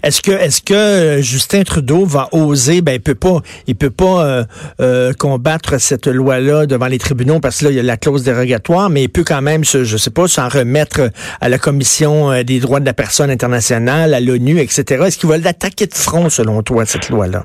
Est-ce 0.02 0.22
que 0.22 0.32
est-ce 0.32 0.60
que 0.60 1.20
Justin 1.22 1.62
Trudeau 1.62 2.04
va 2.04 2.28
oser 2.32 2.80
ben 2.80 2.92
il 2.92 3.00
peut 3.00 3.14
pas 3.14 3.40
il 3.66 3.76
peut 3.76 3.90
pas 3.90 4.24
euh, 4.24 4.44
euh, 4.80 5.12
combattre 5.12 5.78
cette 5.80 6.06
loi-là 6.06 6.66
devant 6.66 6.86
les 6.86 6.98
tribunaux 6.98 7.40
parce 7.40 7.58
que 7.58 7.66
là 7.66 7.70
il 7.70 7.76
y 7.76 7.80
a 7.80 7.82
la 7.82 7.96
clause 7.96 8.22
dérogatoire 8.22 8.90
mais 8.90 9.04
il 9.04 9.08
peut 9.08 9.24
quand 9.24 9.42
même 9.42 9.64
se, 9.64 9.84
je 9.84 9.96
sais 9.96 10.10
pas 10.10 10.28
s'en 10.28 10.48
remettre 10.48 11.10
à 11.40 11.48
la 11.48 11.58
commission 11.58 12.32
euh, 12.32 12.42
des 12.42 12.60
droits 12.60 12.80
de 12.80 12.86
la 12.86 12.94
personne 12.94 13.30
internationale 13.30 14.14
à 14.14 14.20
l'ONU 14.20 14.58
etc. 14.58 15.04
Est-ce 15.06 15.18
qu'il 15.18 15.28
va 15.28 15.38
l'attaquer 15.38 15.86
de 15.86 15.94
front 15.94 16.30
selon 16.30 16.62
toi 16.62 16.84
cette 16.86 17.08
loi-là? 17.08 17.44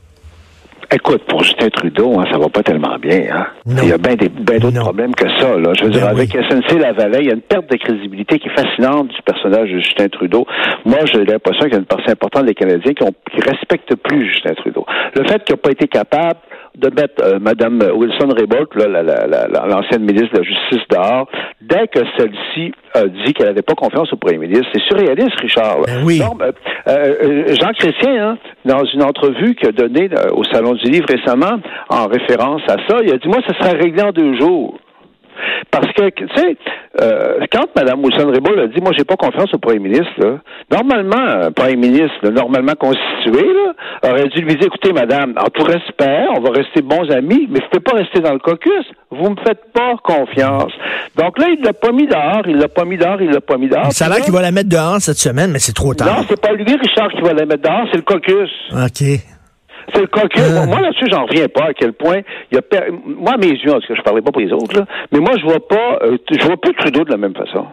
Écoute, 0.93 1.23
pour 1.23 1.41
Justin 1.41 1.69
Trudeau, 1.69 2.19
hein, 2.19 2.25
ça 2.29 2.37
va 2.37 2.49
pas 2.49 2.63
tellement 2.63 2.97
bien. 2.99 3.23
Hein? 3.31 3.47
Il 3.65 3.87
y 3.87 3.93
a 3.93 3.97
bien 3.97 4.15
ben 4.41 4.59
d'autres 4.59 4.81
problèmes 4.81 5.15
que 5.15 5.29
ça. 5.39 5.55
Là. 5.57 5.71
Je 5.73 5.85
veux 5.85 5.89
ben 5.89 5.97
dire, 5.99 6.07
avec 6.09 6.33
oui. 6.33 6.43
SNC 6.43 6.79
Lavalais, 6.79 7.19
il 7.21 7.27
y 7.27 7.31
a 7.31 7.33
une 7.33 7.41
perte 7.41 7.71
de 7.71 7.77
crédibilité 7.77 8.39
qui 8.39 8.49
est 8.49 8.55
fascinante 8.55 9.07
du 9.07 9.21
personnage 9.21 9.71
de 9.71 9.79
Justin 9.79 10.09
Trudeau. 10.09 10.45
Moi, 10.83 10.99
j'ai 11.05 11.23
l'impression 11.23 11.63
qu'il 11.63 11.73
y 11.73 11.75
a 11.75 11.79
une 11.79 11.85
partie 11.85 12.11
importante 12.11 12.45
des 12.45 12.55
Canadiens 12.55 12.93
qui, 12.93 13.05
qui 13.05 13.49
respectent 13.49 13.95
plus 13.95 14.33
Justin 14.33 14.53
Trudeau. 14.55 14.85
Le 15.15 15.23
fait 15.23 15.41
qu'il 15.45 15.55
n'a 15.55 15.61
pas 15.61 15.71
été 15.71 15.87
capable 15.87 16.39
de 16.77 16.89
mettre 16.89 17.23
euh, 17.23 17.39
Mme 17.39 17.81
Wilson-Raybould, 17.95 18.67
l'ancienne 18.75 20.03
ministre 20.03 20.33
de 20.33 20.39
la 20.39 20.43
Justice, 20.43 20.87
dehors, 20.89 21.27
dès 21.61 21.87
que 21.87 21.99
celle-ci 22.17 22.71
a 22.93 23.05
dit 23.05 23.33
qu'elle 23.33 23.47
n'avait 23.47 23.61
pas 23.61 23.75
confiance 23.75 24.11
au 24.13 24.17
premier 24.17 24.37
ministre. 24.37 24.67
C'est 24.73 24.83
surréaliste, 24.83 25.39
Richard. 25.39 25.81
Ben 25.85 26.03
oui. 26.05 26.21
Euh, 26.21 26.51
euh, 26.87 27.55
Jean 27.59 27.73
Chrétien, 27.73 28.29
hein, 28.29 28.37
dans 28.65 28.85
une 28.85 29.03
entrevue 29.03 29.55
qu'il 29.55 29.69
a 29.69 29.71
donnée 29.71 30.09
au 30.33 30.43
Salon 30.45 30.73
du 30.73 30.89
Livre 30.89 31.07
récemment, 31.09 31.59
en 31.89 32.07
référence 32.07 32.61
à 32.67 32.77
ça, 32.87 32.97
il 33.03 33.11
a 33.11 33.17
dit, 33.17 33.27
moi, 33.27 33.39
ça 33.47 33.53
sera 33.59 33.77
réglé 33.77 34.01
en 34.01 34.11
deux 34.11 34.39
jours. 34.39 34.79
Parce 35.71 35.87
que, 35.93 36.09
tu 36.09 36.27
sais, 36.35 36.57
euh, 37.01 37.45
quand 37.51 37.65
Mme 37.75 38.03
Wilson-Raybould 38.03 38.59
a 38.59 38.67
dit, 38.67 38.81
moi, 38.81 38.91
j'ai 38.97 39.03
pas 39.03 39.15
confiance 39.15 39.53
au 39.53 39.57
premier 39.57 39.79
ministre, 39.79 40.11
là, 40.17 40.37
normalement, 40.71 41.45
un 41.45 41.51
premier 41.51 41.75
ministre, 41.75 42.17
là, 42.23 42.29
normalement 42.31 42.73
constitué, 42.73 43.47
là, 43.53 44.09
aurait 44.09 44.27
dû 44.29 44.41
lui 44.41 44.55
dire, 44.55 44.67
écoutez, 44.67 44.93
madame, 44.93 45.33
en 45.37 45.49
tout 45.49 45.63
respect, 45.63 46.25
on 46.35 46.41
va 46.41 46.51
rester 46.51 46.81
bons 46.81 47.09
amis, 47.11 47.47
mais 47.49 47.59
vous 47.59 47.67
pouvez 47.71 47.83
pas 47.83 47.97
rester 47.97 48.19
dans 48.19 48.33
le 48.33 48.39
caucus. 48.39 48.85
Vous 49.11 49.29
me 49.29 49.35
faites 49.45 49.71
pas 49.73 49.95
confiance. 50.03 50.71
Donc 51.17 51.37
là, 51.39 51.47
il 51.49 51.63
l'a 51.63 51.73
pas 51.73 51.91
mis 51.91 52.07
dehors, 52.07 52.43
il 52.47 52.57
l'a 52.57 52.67
pas 52.67 52.85
mis 52.85 52.97
dehors, 52.97 53.21
il 53.21 53.29
l'a 53.29 53.41
pas 53.41 53.57
mis 53.57 53.67
dehors. 53.67 53.91
Ça 53.91 54.05
a 54.05 54.09
l'air 54.09 54.21
qu'il 54.21 54.33
va 54.33 54.41
la 54.41 54.51
mettre 54.51 54.69
dehors 54.69 54.99
cette 54.99 55.17
semaine, 55.17 55.51
mais 55.51 55.59
c'est 55.59 55.73
trop 55.73 55.93
tard. 55.93 56.07
Non, 56.07 56.25
c'est 56.27 56.39
pas 56.39 56.53
lui, 56.53 56.65
Richard, 56.65 57.09
qui 57.11 57.21
va 57.21 57.33
la 57.33 57.45
mettre 57.45 57.63
dehors, 57.63 57.87
c'est 57.91 57.97
le 57.97 58.03
caucus. 58.03 58.49
OK. 58.71 59.40
C'est 59.93 60.01
le 60.01 60.07
caucus. 60.07 60.41
Euh. 60.41 60.65
Moi, 60.67 60.79
là-dessus, 60.81 61.05
j'en 61.11 61.25
reviens 61.25 61.47
pas 61.47 61.65
à 61.65 61.73
quel 61.73 61.93
point 61.93 62.21
il 62.51 62.55
y 62.55 62.57
a 62.57 62.61
per... 62.61 62.91
moi, 63.05 63.37
mes 63.37 63.49
yeux, 63.49 63.71
parce 63.71 63.85
que 63.85 63.95
je 63.95 64.01
parlais 64.01 64.21
pas 64.21 64.31
pour 64.31 64.41
les 64.41 64.51
autres, 64.53 64.77
là, 64.77 64.85
mais 65.11 65.19
moi, 65.19 65.31
je 65.37 65.45
vois 65.45 65.65
pas, 65.67 65.99
euh, 66.03 66.17
je 66.29 66.45
vois 66.45 66.57
plus 66.57 66.73
Trudeau 66.73 67.03
de 67.03 67.11
la 67.11 67.17
même 67.17 67.35
façon. 67.35 67.65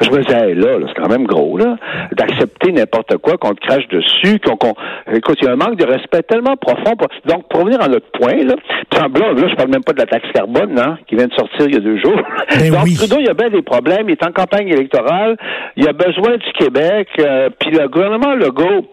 Je 0.00 0.10
me 0.10 0.22
disais, 0.22 0.48
hey, 0.48 0.54
là, 0.54 0.78
là 0.78 0.86
c'est 0.88 1.00
quand 1.00 1.08
même 1.08 1.26
gros, 1.26 1.58
là, 1.58 1.76
d'accepter 2.12 2.72
n'importe 2.72 3.16
quoi, 3.18 3.36
qu'on 3.36 3.54
te 3.54 3.60
crache 3.60 3.86
dessus, 3.88 4.38
qu'on, 4.40 4.56
qu'on, 4.56 4.74
écoute, 5.12 5.38
il 5.42 5.46
y 5.46 5.48
a 5.48 5.52
un 5.52 5.56
manque 5.56 5.76
de 5.76 5.84
respect 5.84 6.22
tellement 6.22 6.56
profond. 6.56 6.96
Pour... 6.96 7.08
Donc, 7.26 7.48
pour 7.48 7.60
revenir 7.60 7.80
à 7.82 7.88
notre 7.88 8.10
point, 8.12 8.36
là, 8.36 8.54
là, 8.92 9.08
là, 9.12 9.48
je 9.48 9.54
parle 9.54 9.70
même 9.70 9.84
pas 9.84 9.92
de 9.92 9.98
la 9.98 10.06
taxe 10.06 10.28
carbone, 10.32 10.78
hein, 10.78 10.98
qui 11.06 11.16
vient 11.16 11.26
de 11.26 11.34
sortir 11.34 11.66
il 11.66 11.74
y 11.74 11.76
a 11.76 11.80
deux 11.80 11.98
jours. 11.98 12.20
Mais 12.58 12.70
Donc, 12.70 12.84
oui. 12.84 12.94
Trudeau, 12.96 13.16
il 13.18 13.26
y 13.26 13.30
a 13.30 13.34
bien 13.34 13.50
des 13.50 13.62
problèmes, 13.62 14.08
il 14.08 14.12
est 14.12 14.24
en 14.24 14.32
campagne 14.32 14.68
électorale, 14.68 15.36
il 15.76 15.86
a 15.86 15.92
besoin 15.92 16.36
du 16.36 16.52
Québec, 16.58 17.08
euh, 17.18 17.50
puis 17.58 17.70
le 17.70 17.88
gouvernement 17.88 18.34
Legault, 18.34 18.86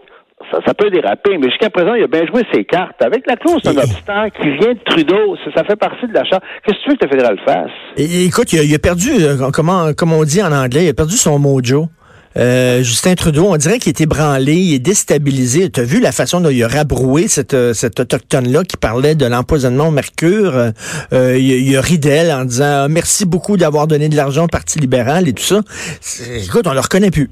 ça, 0.50 0.58
ça, 0.66 0.74
peut 0.74 0.90
déraper, 0.90 1.36
mais 1.38 1.48
jusqu'à 1.48 1.70
présent, 1.70 1.94
il 1.94 2.04
a 2.04 2.06
bien 2.06 2.26
joué 2.26 2.42
ses 2.52 2.64
cartes. 2.64 3.00
Avec 3.02 3.26
la 3.26 3.36
clause 3.36 3.62
d'un 3.62 3.76
obstacle 3.76 4.40
qui 4.40 4.50
vient 4.56 4.72
de 4.72 4.80
Trudeau, 4.84 5.36
ça, 5.44 5.52
ça, 5.54 5.64
fait 5.64 5.76
partie 5.76 6.06
de 6.06 6.14
la 6.14 6.24
charte. 6.24 6.42
Qu'est-ce 6.64 6.78
que 6.78 6.82
tu 6.82 6.90
veux 6.90 6.96
que 6.96 7.04
le 7.04 7.10
fédéral 7.10 7.38
fasse? 7.44 7.70
Et, 7.96 8.24
écoute, 8.24 8.52
il 8.52 8.58
a, 8.60 8.62
il 8.62 8.74
a 8.74 8.78
perdu, 8.78 9.10
euh, 9.20 9.50
comment, 9.52 9.92
comme 9.92 10.12
on 10.12 10.24
dit 10.24 10.42
en 10.42 10.52
anglais, 10.52 10.84
il 10.84 10.88
a 10.88 10.94
perdu 10.94 11.16
son 11.16 11.38
mojo. 11.38 11.88
Euh, 12.36 12.82
Justin 12.82 13.16
Trudeau, 13.16 13.46
on 13.48 13.56
dirait 13.56 13.78
qu'il 13.78 13.90
est 13.90 14.00
ébranlé, 14.00 14.54
il 14.54 14.74
est 14.74 14.78
déstabilisé. 14.78 15.68
Tu 15.70 15.80
as 15.80 15.84
vu 15.84 16.00
la 16.00 16.12
façon 16.12 16.40
dont 16.40 16.50
il 16.50 16.62
a 16.62 16.68
rabroué 16.68 17.26
cette, 17.26 17.54
euh, 17.54 17.74
cet 17.74 17.98
autochtone-là 17.98 18.62
qui 18.64 18.76
parlait 18.76 19.16
de 19.16 19.26
l'empoisonnement 19.26 19.88
au 19.88 19.90
mercure? 19.90 20.72
Euh, 21.12 21.36
il, 21.38 21.68
il, 21.68 21.76
a 21.76 21.80
ri 21.80 21.98
d'elle 21.98 22.30
en 22.30 22.44
disant 22.44 22.84
ah, 22.84 22.88
merci 22.88 23.26
beaucoup 23.26 23.56
d'avoir 23.56 23.88
donné 23.88 24.08
de 24.08 24.16
l'argent 24.16 24.44
au 24.44 24.48
Parti 24.48 24.78
libéral 24.78 25.28
et 25.28 25.32
tout 25.32 25.42
ça. 25.42 25.60
Écoute, 26.36 26.66
on 26.66 26.72
le 26.72 26.80
reconnaît 26.80 27.10
plus. 27.10 27.30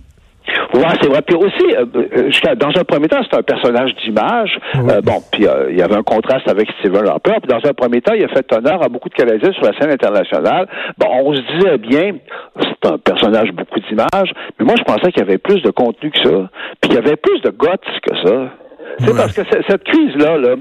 Oui, 0.75 0.83
c'est 1.01 1.09
vrai. 1.09 1.23
Puis 1.23 1.37
aussi, 1.37 1.75
euh, 1.77 2.55
dans 2.57 2.69
un 2.69 2.85
premier 2.85 3.09
temps, 3.09 3.21
c'est 3.29 3.39
un 3.39 3.43
personnage 3.43 3.95
d'image. 3.97 4.59
Oui. 4.75 4.93
Euh, 4.93 5.01
bon, 5.01 5.21
puis 5.33 5.47
euh, 5.47 5.71
il 5.71 5.79
y 5.79 5.83
avait 5.83 5.97
un 5.97 6.03
contraste 6.03 6.49
avec 6.49 6.69
Stephen 6.79 7.07
Harper. 7.07 7.35
Puis 7.43 7.49
dans 7.49 7.69
un 7.69 7.73
premier 7.73 8.01
temps, 8.01 8.15
il 8.15 8.25
a 8.25 8.29
fait 8.29 8.53
honneur 8.53 8.83
à 8.83 8.89
beaucoup 8.89 9.09
de 9.09 9.15
Canadiens 9.15 9.53
sur 9.53 9.65
la 9.65 9.79
scène 9.79 9.91
internationale. 9.91 10.69
Bon, 10.99 11.09
on 11.25 11.35
se 11.35 11.41
disait 11.41 11.79
bien, 11.79 12.13
c'est 12.61 12.91
un 12.91 12.99
personnage 12.99 13.53
beaucoup 13.53 13.81
d'image. 13.81 14.33
Mais 14.59 14.65
moi, 14.65 14.75
je 14.79 14.85
pensais 14.85 15.13
qu'il 15.13 15.23
y 15.23 15.27
avait 15.27 15.39
plus 15.39 15.63
de 15.63 15.71
contenu 15.71 16.11
que 16.11 16.19
ça. 16.19 16.51
Puis 16.81 16.91
il 16.91 16.95
y 16.95 16.99
avait 16.99 17.17
plus 17.17 17.41
de 17.43 17.51
guts 17.51 18.01
que 18.03 18.17
ça. 18.25 18.51
C'est 18.99 19.17
parce 19.17 19.33
que 19.33 19.43
cette 19.69 19.85
crise-là, 19.85 20.39
là, 20.39 20.57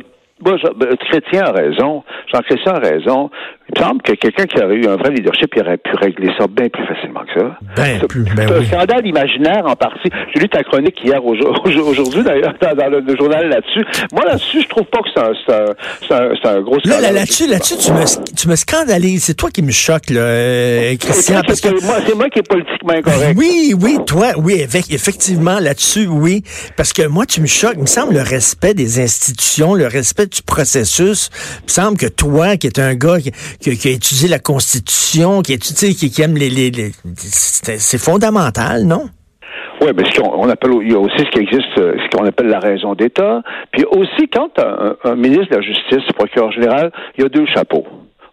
Moi, 0.46 0.58
je, 0.58 0.96
Chrétien 1.10 1.44
a 1.46 1.52
raison, 1.52 2.04
Jean 2.32 2.42
Chrétien 2.42 2.74
a 2.74 2.80
raison. 2.80 3.30
Il 3.76 3.82
me 3.82 3.86
semble 3.86 4.02
que 4.02 4.14
quelqu'un 4.14 4.46
qui 4.46 4.58
aurait 4.64 4.76
eu 4.76 4.88
un 4.88 4.96
vrai 4.96 5.10
leadership, 5.12 5.52
il 5.56 5.62
aurait 5.62 5.78
pu 5.78 5.92
régler 6.02 6.30
ça 6.38 6.48
bien 6.48 6.70
plus 6.70 6.86
facilement 6.88 7.20
que 7.26 7.40
ça. 7.42 7.58
Ben, 7.76 8.00
plus, 8.08 8.24
ben 8.24 8.48
c'est 8.48 8.54
un 8.54 8.60
oui. 8.60 8.66
scandale 8.68 9.06
imaginaire 9.08 9.64
en 9.66 9.76
partie. 9.76 10.10
J'ai 10.34 10.40
lu 10.42 10.48
ta 10.50 10.64
chronique 10.64 10.96
hier 11.04 11.24
au- 11.24 11.36
au- 11.36 11.80
aujourd'hui, 11.82 12.24
d'ailleurs, 12.24 12.54
dans, 12.62 12.90
le, 12.90 13.02
le 13.02 13.18
journal 13.18 13.50
là-dessus. 13.50 13.84
Moi, 14.14 14.24
là-dessus, 14.26 14.62
je 14.62 14.68
trouve 14.70 14.86
pas 14.86 15.00
que 15.00 15.10
c'est 15.14 15.22
un, 15.22 15.32
c'est 15.46 15.54
un, 15.54 15.66
c'est 16.08 16.14
un, 16.14 16.30
c'est 16.42 16.48
un 16.50 16.62
gros 16.62 16.80
scandale. 16.80 17.02
là, 17.02 17.12
là-dessus, 17.12 17.48
là-dessus, 17.48 17.76
tu 17.78 17.92
me, 17.92 18.36
tu 18.36 18.48
me 18.48 18.56
scandalises. 18.56 19.24
C'est 19.26 19.34
toi 19.34 19.50
qui 19.52 19.62
me 19.62 19.72
choque, 19.72 20.10
là, 20.12 20.22
euh, 20.22 20.96
Christian, 20.98 21.42
parce 21.46 21.60
que 21.60 21.70
moi, 21.86 21.96
c'est 22.08 22.16
moi 22.16 22.30
qui 22.30 22.40
est 22.40 22.48
politiquement 22.48 22.94
incorrect. 22.94 23.36
Oui, 23.38 23.74
oui, 23.80 23.98
toi, 24.08 24.28
oui, 24.38 24.64
avec- 24.64 24.92
effectivement, 24.94 25.60
là-dessus, 25.60 26.08
oui. 26.08 26.42
Parce 26.78 26.94
que 26.94 27.06
moi, 27.06 27.26
tu 27.26 27.42
me 27.42 27.48
choques. 27.48 27.74
Il 27.76 27.82
me 27.82 27.86
semble 27.86 28.14
le 28.14 28.22
respect 28.22 28.74
des 28.74 29.02
institutions, 29.02 29.74
le 29.74 29.88
respect 29.88 30.28
du 30.28 30.42
processus. 30.42 31.30
Il 31.62 31.66
me 31.66 31.70
semble 31.70 31.98
que 31.98 32.08
toi, 32.08 32.56
qui 32.58 32.68
es 32.68 32.80
un 32.80 32.96
gars 32.96 33.20
qui, 33.20 33.32
qui- 33.60 33.78
qui 33.78 33.88
a 33.90 33.92
étudié 33.92 34.28
la 34.30 34.40
Constitution, 34.40 35.42
qui, 35.42 35.54
étudie, 35.54 35.96
qui, 35.96 36.10
qui 36.12 36.22
aime 36.22 36.36
les... 36.38 36.50
les, 36.50 36.72
les- 36.72 36.92
c'est 37.06 37.98
fondamental, 37.98 38.84
non? 38.84 39.10
Oui, 39.82 39.90
mais 39.96 40.04
ce 40.12 40.20
qu'on 40.20 40.34
on 40.34 40.50
appelle, 40.50 40.72
il 40.82 40.92
y 40.92 40.96
a 40.96 41.00
aussi 41.00 41.18
ce 41.20 41.30
qui 41.30 41.40
existe, 41.40 41.78
euh, 41.78 41.94
ce 42.04 42.18
qu'on 42.18 42.26
appelle 42.26 42.48
la 42.48 42.60
raison 42.60 42.96
d'État. 42.96 43.44
Puis 43.72 43.86
aussi, 43.86 44.28
quand 44.34 44.50
un, 44.58 45.16
ministre 45.16 45.52
de 45.52 45.56
la 45.58 45.62
Justice, 45.62 46.12
procureur 46.16 46.52
général, 46.52 46.92
il 47.18 47.24
y 47.24 47.26
a 47.26 47.30
deux 47.30 47.46
chapeaux. 47.54 47.86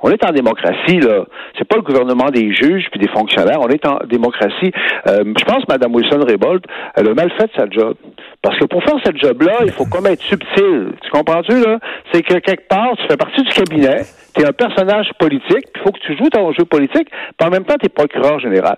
On 0.07 0.11
est 0.11 0.23
en 0.23 0.33
démocratie, 0.33 1.01
là. 1.01 1.25
C'est 1.57 1.67
pas 1.67 1.77
le 1.77 1.83
gouvernement 1.83 2.29
des 2.31 2.53
juges 2.53 2.89
puis 2.91 3.01
des 3.01 3.09
fonctionnaires. 3.09 3.59
On 3.63 3.69
est 3.69 3.87
en 3.87 4.01
démocratie. 4.07 4.71
Euh, 5.09 5.25
je 5.25 5.45
pense 5.47 5.67
Mme 5.67 5.95
Wilson-Raybould, 5.95 6.67
elle 6.95 7.09
a 7.09 7.15
mal 7.15 7.33
fait 7.41 7.51
sa 7.57 7.65
job. 7.71 7.97
Parce 8.43 8.59
que 8.59 8.67
pour 8.67 8.85
faire 8.85 8.99
cette 9.03 9.17
job-là, 9.17 9.61
il 9.65 9.73
faut 9.73 9.87
comme 9.87 10.07
être 10.07 10.21
subtil. 10.21 10.93
Tu 11.01 11.11
comprends-tu, 11.11 11.59
là? 11.59 11.79
C'est 12.13 12.21
que 12.21 12.35
quelque 12.35 12.69
part, 12.69 12.95
tu 12.99 13.07
fais 13.09 13.17
partie 13.17 13.41
du 13.41 13.49
cabinet, 13.49 14.03
tu 14.37 14.43
es 14.43 14.47
un 14.47 14.53
personnage 14.53 15.09
politique, 15.19 15.69
il 15.75 15.81
faut 15.81 15.91
que 15.93 16.01
tu 16.01 16.15
joues 16.19 16.29
ton 16.29 16.53
jeu 16.53 16.67
politique, 16.67 17.09
puis 17.39 17.49
en 17.49 17.51
même 17.51 17.65
temps, 17.65 17.77
tu 17.81 17.87
es 17.87 17.89
procureur 17.89 18.39
général. 18.41 18.77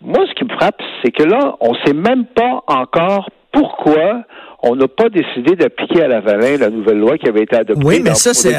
Moi, 0.00 0.26
ce 0.28 0.34
qui 0.34 0.44
me 0.44 0.56
frappe, 0.56 0.80
c'est 1.02 1.10
que 1.10 1.24
là, 1.24 1.56
on 1.60 1.74
sait 1.84 1.92
même 1.92 2.24
pas 2.24 2.62
encore 2.68 3.28
pourquoi 3.50 4.22
on 4.70 4.76
n'a 4.76 4.88
pas 4.88 5.08
décidé 5.08 5.56
d'appliquer 5.56 6.02
à 6.02 6.08
la 6.08 6.20
Valin 6.20 6.56
la 6.58 6.70
nouvelle 6.70 6.98
loi 6.98 7.16
qui 7.18 7.28
avait 7.28 7.42
été 7.42 7.56
adoptée. 7.56 7.82
Oui, 7.84 8.00
mais 8.02 8.10
dans- 8.10 8.14
ça, 8.16 8.34
c'est, 8.34 8.50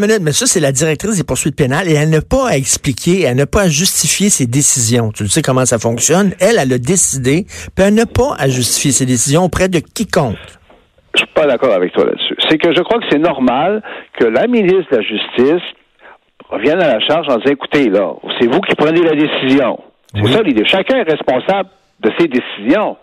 minute, 0.00 0.20
mais 0.20 0.32
ça, 0.32 0.46
c'est 0.46 0.60
la 0.60 0.72
directrice 0.72 1.16
des 1.18 1.24
poursuites 1.24 1.56
pénales 1.56 1.88
et 1.88 1.94
elle 1.94 2.10
n'a 2.10 2.20
pas 2.22 2.48
à 2.48 2.56
expliquer, 2.56 3.22
elle 3.22 3.36
n'a 3.36 3.46
pas 3.46 3.62
à 3.62 3.68
justifier 3.68 4.30
ses 4.30 4.46
décisions. 4.46 5.10
Tu 5.12 5.26
sais 5.28 5.42
comment 5.42 5.64
ça 5.64 5.78
fonctionne? 5.78 6.32
Elle, 6.40 6.56
elle 6.58 6.72
a 6.72 6.78
décidé, 6.78 7.46
puis 7.74 7.84
elle 7.86 7.94
n'a 7.94 8.06
pas 8.06 8.34
à 8.38 8.48
justifier 8.48 8.92
ses 8.92 9.06
décisions 9.06 9.44
auprès 9.44 9.68
de 9.68 9.78
quiconque. 9.78 10.36
Je 11.14 11.18
suis 11.20 11.28
pas 11.34 11.46
d'accord 11.46 11.72
avec 11.72 11.92
toi 11.92 12.06
là-dessus. 12.06 12.34
C'est 12.48 12.58
que 12.58 12.74
je 12.74 12.80
crois 12.82 12.98
que 12.98 13.04
c'est 13.10 13.18
normal 13.18 13.82
que 14.18 14.24
la 14.24 14.46
ministre 14.46 14.86
de 14.92 14.96
la 14.96 15.02
Justice 15.02 15.62
revienne 16.48 16.80
à 16.80 16.94
la 16.94 17.00
charge 17.00 17.26
en 17.28 17.36
disant, 17.36 17.50
écoutez, 17.52 17.88
là, 17.90 18.12
c'est 18.40 18.46
vous 18.46 18.60
qui 18.60 18.74
prenez 18.74 19.02
la 19.02 19.12
décision. 19.14 19.78
C'est 20.14 20.32
ça 20.32 20.42
l'idée. 20.42 20.64
Chacun 20.66 20.96
est 20.96 21.10
responsable 21.10 21.68
de 22.00 22.10
ses 22.18 22.28
décisions. 22.28 22.96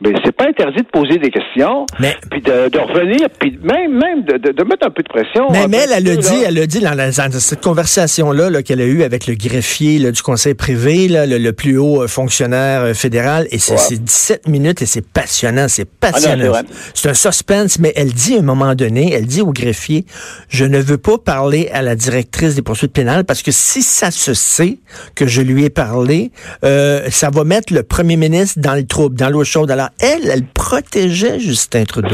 Mais 0.00 0.10
c'est 0.24 0.32
pas 0.32 0.46
interdit 0.48 0.78
de 0.82 0.88
poser 0.92 1.18
des 1.18 1.30
questions, 1.30 1.86
Mais- 2.00 2.16
puis 2.30 2.40
de, 2.40 2.68
de 2.68 2.78
revenir, 2.78 3.28
puis 3.38 3.58
même, 3.62 3.92
même 3.98 4.24
de, 4.24 4.64
mettre 4.64 4.86
un 4.86 4.90
peu 4.90 5.02
de 5.02 5.08
pression. 5.08 5.46
Mais, 5.50 5.68
mais 5.68 5.78
elle, 5.84 5.92
elle 6.08 6.16
de- 6.16 6.20
dit, 6.20 6.42
elle 6.46 6.58
a 6.58 6.66
dit 6.66 6.80
dans, 6.80 6.94
la- 6.94 7.10
dans 7.10 7.30
cette 7.40 7.60
conversation-là 7.60 8.50
là, 8.50 8.62
qu'elle 8.62 8.80
a 8.80 8.84
eue 8.84 9.02
avec 9.02 9.26
le 9.26 9.34
greffier 9.34 9.98
là, 9.98 10.10
du 10.10 10.22
conseil 10.22 10.54
privé, 10.54 11.08
là, 11.08 11.26
le, 11.26 11.38
le 11.38 11.52
plus 11.52 11.78
haut 11.78 12.02
euh, 12.02 12.08
fonctionnaire 12.08 12.82
euh, 12.82 12.94
fédéral, 12.94 13.46
et 13.50 13.58
c'est 13.58 13.72
Ouais. 13.72 13.78
c'est 13.78 14.02
17 14.02 14.48
minutes 14.48 14.82
et 14.82 14.86
c'est 14.86 15.06
passionnant, 15.06 15.66
c'est 15.68 15.86
Ah 16.02 16.10
passionnant. 16.12 16.52
c'est 16.94 17.08
un 17.08 17.14
suspense, 17.14 17.78
mais 17.78 17.92
elle 17.96 18.12
dit 18.12 18.34
à 18.36 18.38
un 18.40 18.42
moment 18.42 18.74
donné, 18.74 19.12
elle 19.12 19.26
dit 19.26 19.40
au 19.40 19.52
greffier, 19.52 20.04
je 20.48 20.64
ne 20.64 20.78
veux 20.78 20.98
pas 20.98 21.18
parler 21.18 21.68
à 21.72 21.80
la 21.82 21.94
directrice 21.94 22.54
des 22.56 22.62
poursuites 22.62 22.92
pénales 22.92 23.24
parce 23.24 23.42
que 23.42 23.50
si 23.52 23.82
ça 23.82 24.10
se 24.10 24.34
sait 24.34 24.78
que 25.14 25.26
je 25.26 25.40
lui 25.42 25.64
ai 25.64 25.70
parlé, 25.70 26.32
euh, 26.64 27.08
ça 27.10 27.30
va 27.30 27.44
mettre 27.44 27.72
le 27.72 27.82
premier 27.82 28.16
ministre 28.16 28.60
dans 28.60 28.74
le 28.74 28.84
trouble, 28.84 29.16
dans 29.16 29.30
l'eau 29.30 29.44
chaude. 29.44 29.61
Alors 29.70 29.88
elle, 30.00 30.28
elle 30.30 30.44
protégeait 30.44 31.38
Justin 31.38 31.84
Trudeau. 31.84 32.08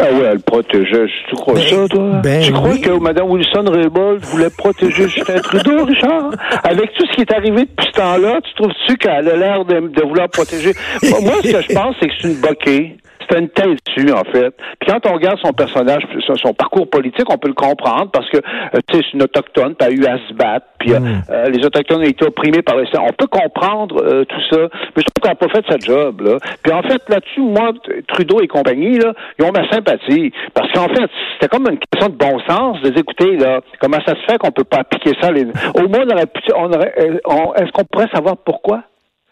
Ah 0.00 0.04
ouais, 0.12 0.24
elle 0.32 0.40
protégeait. 0.40 1.06
Tu 1.28 1.34
crois 1.36 1.54
Ben, 1.54 1.62
ça, 1.62 1.88
toi? 1.88 2.20
ben 2.22 2.42
tu 2.42 2.52
crois 2.52 2.70
oui. 2.70 2.80
que 2.80 2.90
Mme 2.90 3.30
Wilson-Raybould 3.30 4.20
voulait 4.24 4.50
protéger 4.50 5.08
Justin 5.08 5.40
Trudeau, 5.40 5.84
Richard? 5.84 6.30
Avec 6.64 6.92
tout 6.94 7.04
ce 7.10 7.14
qui 7.14 7.20
est 7.22 7.32
arrivé 7.32 7.62
depuis 7.62 7.86
ce 7.86 7.92
temps-là, 8.00 8.40
tu 8.42 8.54
trouves-tu 8.54 8.96
qu'elle 8.96 9.28
a 9.28 9.36
l'air 9.36 9.64
de, 9.64 9.88
de 9.88 10.02
vouloir 10.02 10.28
protéger? 10.28 10.72
Moi, 11.02 11.20
moi, 11.20 11.34
ce 11.42 11.50
que 11.52 11.62
je 11.62 11.74
pense, 11.74 11.96
c'est 12.00 12.08
que 12.08 12.14
c'est 12.20 12.28
une 12.28 12.40
boquée. 12.40 12.96
Une 13.34 13.48
dessus, 13.48 14.12
en 14.12 14.24
fait. 14.24 14.54
Puis 14.78 14.88
quand 14.90 14.98
on 15.08 15.14
regarde 15.14 15.38
son 15.42 15.52
personnage, 15.52 16.02
son, 16.36 16.52
parcours 16.52 16.88
politique, 16.90 17.24
on 17.30 17.38
peut 17.38 17.48
le 17.48 17.54
comprendre 17.54 18.10
parce 18.10 18.28
que, 18.28 18.36
euh, 18.38 18.80
tu 18.88 18.98
sais, 18.98 19.04
c'est 19.04 19.12
une 19.14 19.22
autochtone, 19.22 19.74
puis 19.74 19.88
elle 19.88 19.94
a 19.94 19.96
eu 19.96 20.06
à 20.06 20.18
se 20.28 20.34
battre, 20.34 20.66
puis 20.78 20.92
euh, 20.92 21.00
Mm. 21.00 21.22
euh, 21.30 21.48
les 21.48 21.64
autochtones 21.64 22.00
ont 22.00 22.02
été 22.02 22.26
opprimés 22.26 22.62
par 22.62 22.76
les... 22.76 22.84
On 22.98 23.12
peut 23.12 23.26
comprendre 23.26 23.96
euh, 24.02 24.24
tout 24.24 24.40
ça, 24.50 24.58
mais 24.60 25.02
je 25.02 25.04
trouve 25.04 25.22
qu'elle 25.22 25.30
n'a 25.30 25.34
pas 25.36 25.48
fait 25.48 25.64
sa 25.68 25.78
job, 25.78 26.20
là. 26.20 26.36
Puis 26.62 26.72
en 26.72 26.82
fait, 26.82 27.00
là-dessus, 27.08 27.40
moi, 27.40 27.72
Trudeau 28.08 28.40
et 28.42 28.48
compagnie, 28.48 28.98
là, 28.98 29.12
ils 29.38 29.44
ont 29.44 29.52
ma 29.52 29.68
sympathie. 29.70 30.30
Parce 30.54 30.70
qu'en 30.72 30.88
fait, 30.88 31.08
c'était 31.34 31.48
comme 31.48 31.66
une 31.70 31.78
question 31.78 32.08
de 32.10 32.16
bon 32.16 32.38
sens 32.48 32.80
de 32.82 32.90
dire, 32.90 32.98
écoutez, 32.98 33.36
là, 33.38 33.60
comment 33.80 33.98
ça 34.06 34.14
se 34.14 34.20
fait 34.30 34.38
qu'on 34.38 34.50
peut 34.50 34.64
pas 34.64 34.78
appliquer 34.80 35.12
ça? 35.20 35.30
Les... 35.32 35.44
Au 35.44 35.88
moins, 35.88 36.04
on 36.06 36.10
aurait 36.12 36.26
pu, 36.26 36.40
on 36.54 36.66
aurait, 36.72 36.94
on- 37.24 37.54
est-ce 37.54 37.72
qu'on 37.72 37.84
pourrait 37.84 38.08
savoir 38.14 38.36
pourquoi? 38.36 38.82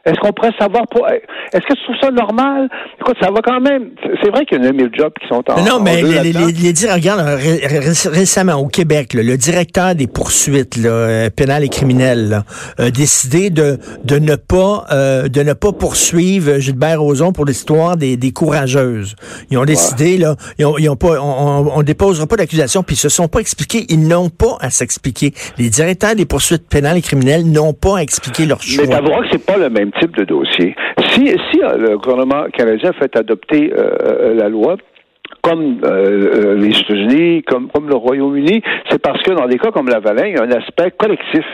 Est-ce 0.07 0.19
qu'on 0.21 0.33
pourrait 0.33 0.52
savoir 0.59 0.85
pour... 0.90 1.07
Est-ce 1.09 1.61
que 1.66 1.75
tu 1.75 1.83
trouves 1.85 1.97
ça 2.00 2.11
normal? 2.11 2.69
Écoute, 3.00 3.16
ça 3.21 3.30
va 3.30 3.40
quand 3.42 3.61
même. 3.61 3.90
C'est- 4.02 4.30
vrai 4.30 4.45
qu'il 4.47 4.62
y 4.62 4.66
en 4.66 4.71
a 4.71 4.73
mille 4.73 4.90
jobs 4.97 5.12
qui 5.21 5.26
sont 5.28 5.42
en. 5.50 5.61
Non, 5.64 5.75
en 5.75 5.80
mais 5.80 6.02
les, 6.02 6.21
les, 6.21 6.33
les, 6.33 6.52
les 6.52 6.73
dir- 6.73 6.92
regarde, 6.95 7.21
euh, 7.21 7.35
ré- 7.37 7.66
ré- 7.66 8.11
récemment 8.11 8.54
au 8.54 8.69
Québec, 8.69 9.12
là, 9.12 9.23
le 9.25 9.37
directeur 9.37 9.95
des 9.97 10.07
poursuites 10.07 10.76
là, 10.76 10.88
euh, 10.90 11.30
pénales 11.30 11.64
et 11.64 11.69
criminelles 11.69 12.28
là, 12.28 12.45
a 12.78 12.90
décidé 12.90 13.50
de, 13.50 13.78
de 14.04 14.19
ne 14.21 14.37
pas 14.37 14.85
euh, 14.92 15.28
de 15.28 15.42
ne 15.42 15.52
pas 15.52 15.73
poursuivre 15.73 16.59
Gilbert 16.61 17.00
Rozon 17.02 17.33
pour 17.33 17.45
l'histoire 17.45 17.97
des, 17.97 18.16
des 18.16 18.30
courageuses. 18.30 19.16
Ils 19.50 19.59
ont 19.59 19.64
décidé 19.64 20.16
là, 20.16 20.37
ils 20.59 20.64
ont, 20.64 20.78
ils 20.78 20.88
ont 20.88 20.97
pas, 20.97 21.21
on, 21.21 21.66
on, 21.66 21.73
on 21.78 21.83
déposera 21.83 22.26
pas 22.28 22.37
d'accusation, 22.37 22.83
puis 22.85 22.95
ils 22.95 22.99
se 23.00 23.09
sont 23.09 23.26
pas 23.28 23.40
expliqués. 23.40 23.85
Ils 23.88 24.07
n'ont 24.07 24.28
pas 24.30 24.57
à 24.61 24.71
s'expliquer. 24.71 25.35
Les 25.59 25.71
directeurs 25.71 26.14
des 26.14 26.25
poursuites 26.26 26.69
pénales 26.69 26.99
et 26.99 27.02
criminelles 27.02 27.45
n'ont 27.50 27.73
pas 27.73 27.99
à 27.99 28.02
expliquer 28.02 28.47
leur 28.47 28.62
choix. 28.62 28.85
Mais 28.87 28.95
t'avoueras 28.95 29.23
que 29.23 29.28
c'est 29.33 29.45
pas 29.45 29.57
le 29.57 29.69
même 29.71 29.90
type 29.93 30.17
de 30.17 30.25
dossier. 30.25 30.75
Si, 31.11 31.27
si 31.27 31.63
euh, 31.63 31.77
le 31.77 31.99
gouvernement 31.99 32.45
canadien 32.53 32.93
fait 32.93 33.15
adopter 33.17 33.73
euh, 33.73 33.91
euh, 34.03 34.35
la 34.35 34.49
loi, 34.49 34.77
comme 35.43 35.81
les 35.81 36.79
États-Unis, 36.81 37.43
comme, 37.45 37.69
comme 37.69 37.89
le 37.89 37.95
Royaume-Uni, 37.95 38.63
c'est 38.91 39.01
parce 39.01 39.23
que 39.23 39.31
dans 39.33 39.47
des 39.47 39.59
cas 39.59 39.71
comme 39.71 39.89
la 39.89 40.01
Valin, 40.01 40.27
il 40.27 40.35
y 40.35 40.39
a 40.39 40.43
un 40.43 40.51
aspect 40.51 40.91
collectif. 40.91 41.47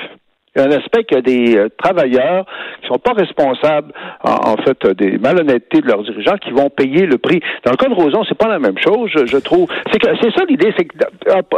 Il 0.57 0.63
y 0.63 0.65
a 0.65 0.69
un 0.69 0.73
aspect 0.73 1.05
qu'il 1.05 1.17
y 1.17 1.21
a 1.21 1.23
des 1.23 1.57
euh, 1.57 1.69
travailleurs 1.79 2.47
qui 2.83 2.89
sont 2.89 2.99
pas 2.99 3.13
responsables, 3.13 3.93
en, 4.25 4.53
en 4.53 4.57
fait, 4.65 4.77
euh, 4.87 4.95
des 4.95 5.19
malhonnêtetés 5.19 5.81
de 5.83 5.87
leurs 5.87 6.03
dirigeants 6.03 6.37
qui 6.43 6.51
vont 6.51 6.71
payer 6.71 7.05
le 7.07 7.19
prix. 7.19 7.41
Dans 7.65 7.73
le 7.73 7.77
cas 7.77 7.89
de 7.89 7.95
Roson, 7.95 8.23
c'est 8.29 8.39
pas 8.39 8.49
la 8.49 8.59
même 8.59 8.79
chose, 8.83 9.11
je, 9.15 9.27
je 9.27 9.37
trouve. 9.37 9.69
C'est 9.93 9.99
que 9.99 10.09
c'est 10.23 10.31
ça 10.35 10.45
l'idée, 10.49 10.73
c'est 10.77 10.85
que 10.87 10.97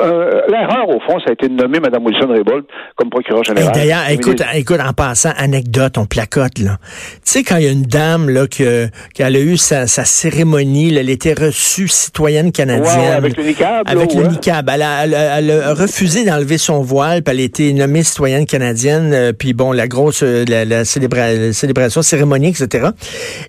euh, 0.03 0.41
l'erreur 0.49 0.89
au 0.89 1.01
fond, 1.01 1.19
ça 1.21 1.27
a 1.31 1.33
été 1.33 1.49
de 1.49 1.55
nommer 1.55 1.81
Mme 1.81 2.05
Wilson-Raybould 2.05 2.65
comme 2.97 3.11
procureur 3.11 3.45
général. 3.45 3.73
D'ailleurs, 3.73 4.03
Le 4.09 4.15
écoute, 4.15 4.27
ministre- 4.41 4.57
écoute, 4.57 4.81
en 4.87 4.93
passant, 4.93 5.31
anecdote, 5.37 5.97
on 5.99 6.07
placote, 6.07 6.59
là. 6.59 6.79
Tu 7.15 7.21
sais, 7.25 7.43
quand 7.45 7.57
il 7.57 7.65
y 7.65 7.69
a 7.69 7.73
une 7.73 7.83
dame, 7.83 8.29
là, 8.31 8.47
que, 8.47 8.87
qu'elle 9.15 9.37
a 9.37 9.41
eu 9.41 9.57
sa, 9.57 9.87
sa 9.87 10.05
cérémonie, 10.05 10.91
là, 10.91 11.01
elle 11.01 11.11
était 11.11 11.35
reçue 11.35 11.89
citoyenne 11.89 12.53
canadienne. 12.53 12.99
Ouais, 13.01 13.07
avec 13.17 13.37
le 13.37 13.45
niqab, 13.45 13.87
là, 13.87 13.93
Avec 13.93 14.15
le 14.15 14.25
niqab. 14.25 14.69
Elle 14.73 14.83
a, 14.83 15.05
elle 15.05 15.15
a- 15.15 15.39
elle 15.39 15.51
a 15.51 15.75
refusé 15.75 16.25
d'enlever 16.25 16.59
son 16.59 16.81
voile, 16.83 17.23
puis 17.23 17.35
elle 17.35 17.41
a 17.41 17.45
été 17.45 17.73
nommée 17.73 18.03
citoyenne 18.03 18.47
canadienne, 18.47 18.88
euh, 18.93 19.33
puis 19.33 19.53
bon, 19.53 19.73
la 19.73 19.89
grosse, 19.89 20.23
euh, 20.23 20.45
la, 20.49 20.65
la 20.65 20.85
célébra- 20.85 21.33
la 21.35 21.53
célébration 21.53 22.03
cérémonique, 22.03 22.61
etc. 22.61 22.89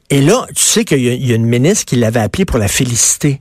Et 0.09 0.21
là, 0.21 0.45
tu 0.55 0.61
sais 0.63 0.85
qu'il 0.85 0.99
y, 1.03 1.09
a- 1.09 1.13
il 1.13 1.27
y 1.27 1.31
a 1.31 1.35
une 1.35 1.45
ministre 1.45 1.85
qui 1.85 1.95
l'avait 1.95 2.19
appelée 2.21 2.45
pour 2.45 2.59
la 2.59 2.67
féliciter 2.67 3.39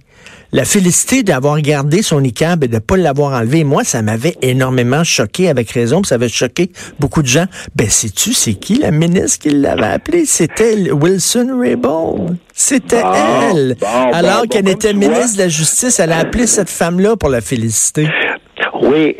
la 0.51 0.65
félicité 0.65 1.23
d'avoir 1.23 1.61
gardé 1.61 2.01
son 2.01 2.23
niqab 2.23 2.65
et 2.65 2.69
de 2.69 2.77
ne 2.77 2.79
pas 2.79 2.97
l'avoir 2.97 3.39
enlevé. 3.39 3.65
Moi, 3.65 3.85
ça 3.85 4.01
m'avait 4.01 4.35
énormément 4.41 5.05
choqué, 5.05 5.51
avec 5.51 5.71
raison, 5.71 6.01
puis 6.01 6.09
ça 6.09 6.15
avait 6.15 6.31
choqué 6.31 6.71
beaucoup 6.99 7.21
de 7.21 7.27
gens. 7.27 7.45
Ben, 7.77 7.87
sais-tu, 7.91 8.33
c'est 8.33 8.55
qui 8.55 8.77
la 8.79 8.91
ministre 8.91 9.41
qui 9.41 9.51
l'avait 9.51 9.85
appelée? 9.85 10.25
C'était 10.25 10.91
Wilson 10.91 11.59
Raybould. 11.61 12.39
C'était 12.55 13.03
Bon, 13.03 13.13
elle. 13.55 13.77
bon, 13.79 13.87
Alors 14.11 14.41
bon, 14.41 14.49
qu'elle 14.49 14.69
était 14.71 14.95
ministre 14.95 15.35
de 15.35 15.43
la 15.43 15.49
Justice, 15.51 16.01
elle 16.01 16.13
a 16.13 16.19
appelé 16.21 16.47
cette 16.47 16.71
femme-là 16.71 17.15
pour 17.17 17.29
la 17.29 17.43
féliciter. 17.43 18.09
Oui, 18.81 19.17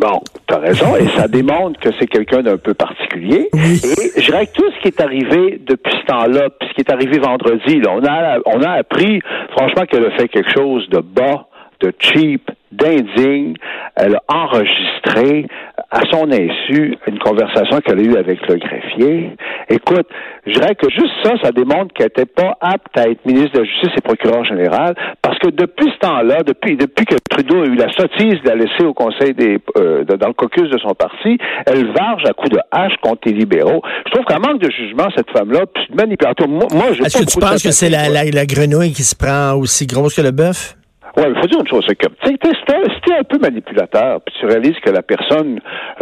bon, 0.00 0.20
tu 0.48 0.54
as 0.54 0.58
raison, 0.58 0.96
et 0.96 1.06
ça 1.16 1.28
démontre 1.28 1.78
que 1.78 1.90
c'est 1.98 2.06
quelqu'un 2.06 2.42
d'un 2.42 2.56
peu 2.56 2.74
particulier. 2.74 3.48
Oui. 3.52 3.80
Et 3.84 4.20
je 4.20 4.26
dirais 4.26 4.46
que 4.46 4.52
tout 4.52 4.70
ce 4.76 4.80
qui 4.82 4.88
est 4.88 5.00
arrivé 5.00 5.60
depuis 5.64 5.92
ce 5.92 6.06
temps-là, 6.06 6.48
puis 6.58 6.68
ce 6.70 6.74
qui 6.74 6.80
est 6.80 6.90
arrivé 6.90 7.18
vendredi, 7.18 7.80
là, 7.80 7.90
on 7.92 8.04
a 8.04 8.38
on 8.46 8.62
a 8.62 8.70
appris, 8.70 9.20
franchement, 9.56 9.84
qu'elle 9.86 10.06
a 10.06 10.10
fait 10.12 10.28
quelque 10.28 10.50
chose 10.52 10.88
de 10.88 11.00
bas, 11.00 11.46
de 11.80 11.92
cheap, 11.98 12.50
d'indigne. 12.72 13.54
Elle 13.96 14.16
a 14.16 14.22
enregistré 14.28 15.46
à 15.90 16.02
son 16.10 16.30
insu, 16.30 16.96
une 17.06 17.18
conversation 17.18 17.80
qu'elle 17.80 17.98
a 17.98 18.02
eue 18.02 18.16
avec 18.16 18.38
le 18.46 18.56
greffier. 18.56 19.36
Écoute, 19.68 20.06
je 20.46 20.52
dirais 20.52 20.76
que 20.76 20.88
juste 20.88 21.12
ça, 21.24 21.32
ça 21.42 21.50
démontre 21.50 21.92
qu'elle 21.94 22.06
n'était 22.16 22.26
pas 22.26 22.56
apte 22.60 22.96
à 22.96 23.08
être 23.08 23.24
ministre 23.26 23.54
de 23.54 23.58
la 23.60 23.64
Justice 23.64 23.90
et 23.96 24.00
procureur 24.00 24.44
général, 24.44 24.94
parce 25.20 25.38
que 25.40 25.48
depuis 25.48 25.90
ce 25.92 25.98
temps-là, 25.98 26.42
depuis, 26.46 26.76
depuis 26.76 27.04
que 27.04 27.16
Trudeau 27.28 27.62
a 27.62 27.66
eu 27.66 27.74
la 27.74 27.90
sottise 27.92 28.40
de 28.42 28.48
la 28.48 28.54
laisser 28.54 28.84
au 28.84 28.94
Conseil 28.94 29.34
des, 29.34 29.58
euh, 29.78 30.04
dans 30.04 30.28
le 30.28 30.34
caucus 30.34 30.70
de 30.70 30.78
son 30.78 30.94
parti, 30.94 31.38
elle 31.66 31.86
varge 31.92 32.22
à 32.24 32.32
coups 32.34 32.50
de 32.50 32.60
hache 32.70 32.94
contre 33.02 33.22
les 33.26 33.32
libéraux. 33.32 33.82
Je 34.06 34.12
trouve 34.12 34.24
qu'elle 34.26 34.40
manque 34.40 34.60
de 34.60 34.70
jugement, 34.70 35.08
cette 35.16 35.30
femme-là, 35.30 35.66
puis 35.74 35.86
manipulateur. 35.92 36.46
Moi, 36.48 36.66
moi 36.72 36.90
Est-ce 36.90 37.18
que 37.18 37.30
tu 37.30 37.38
penses 37.40 37.62
que 37.62 37.72
c'est 37.72 37.90
la, 37.90 38.08
la, 38.08 38.24
la 38.24 38.46
grenouille 38.46 38.92
qui 38.92 39.02
se 39.02 39.16
prend 39.16 39.54
aussi 39.54 39.86
grosse 39.86 40.14
que 40.14 40.22
le 40.22 40.30
bœuf? 40.30 40.76
Oui, 41.16 41.24
il 41.28 41.40
faut 41.40 41.46
dire 41.46 41.60
une 41.60 41.68
chose, 41.68 41.84
c'est 41.88 41.96
que 41.96 42.06
si 42.24 42.36
tu 42.38 43.12
es 43.12 43.18
un 43.18 43.24
peu 43.24 43.38
manipulateur, 43.38 44.20
puis 44.20 44.34
tu 44.38 44.46
réalises 44.46 44.78
que 44.84 44.90
la 44.90 45.02
personne 45.02 45.60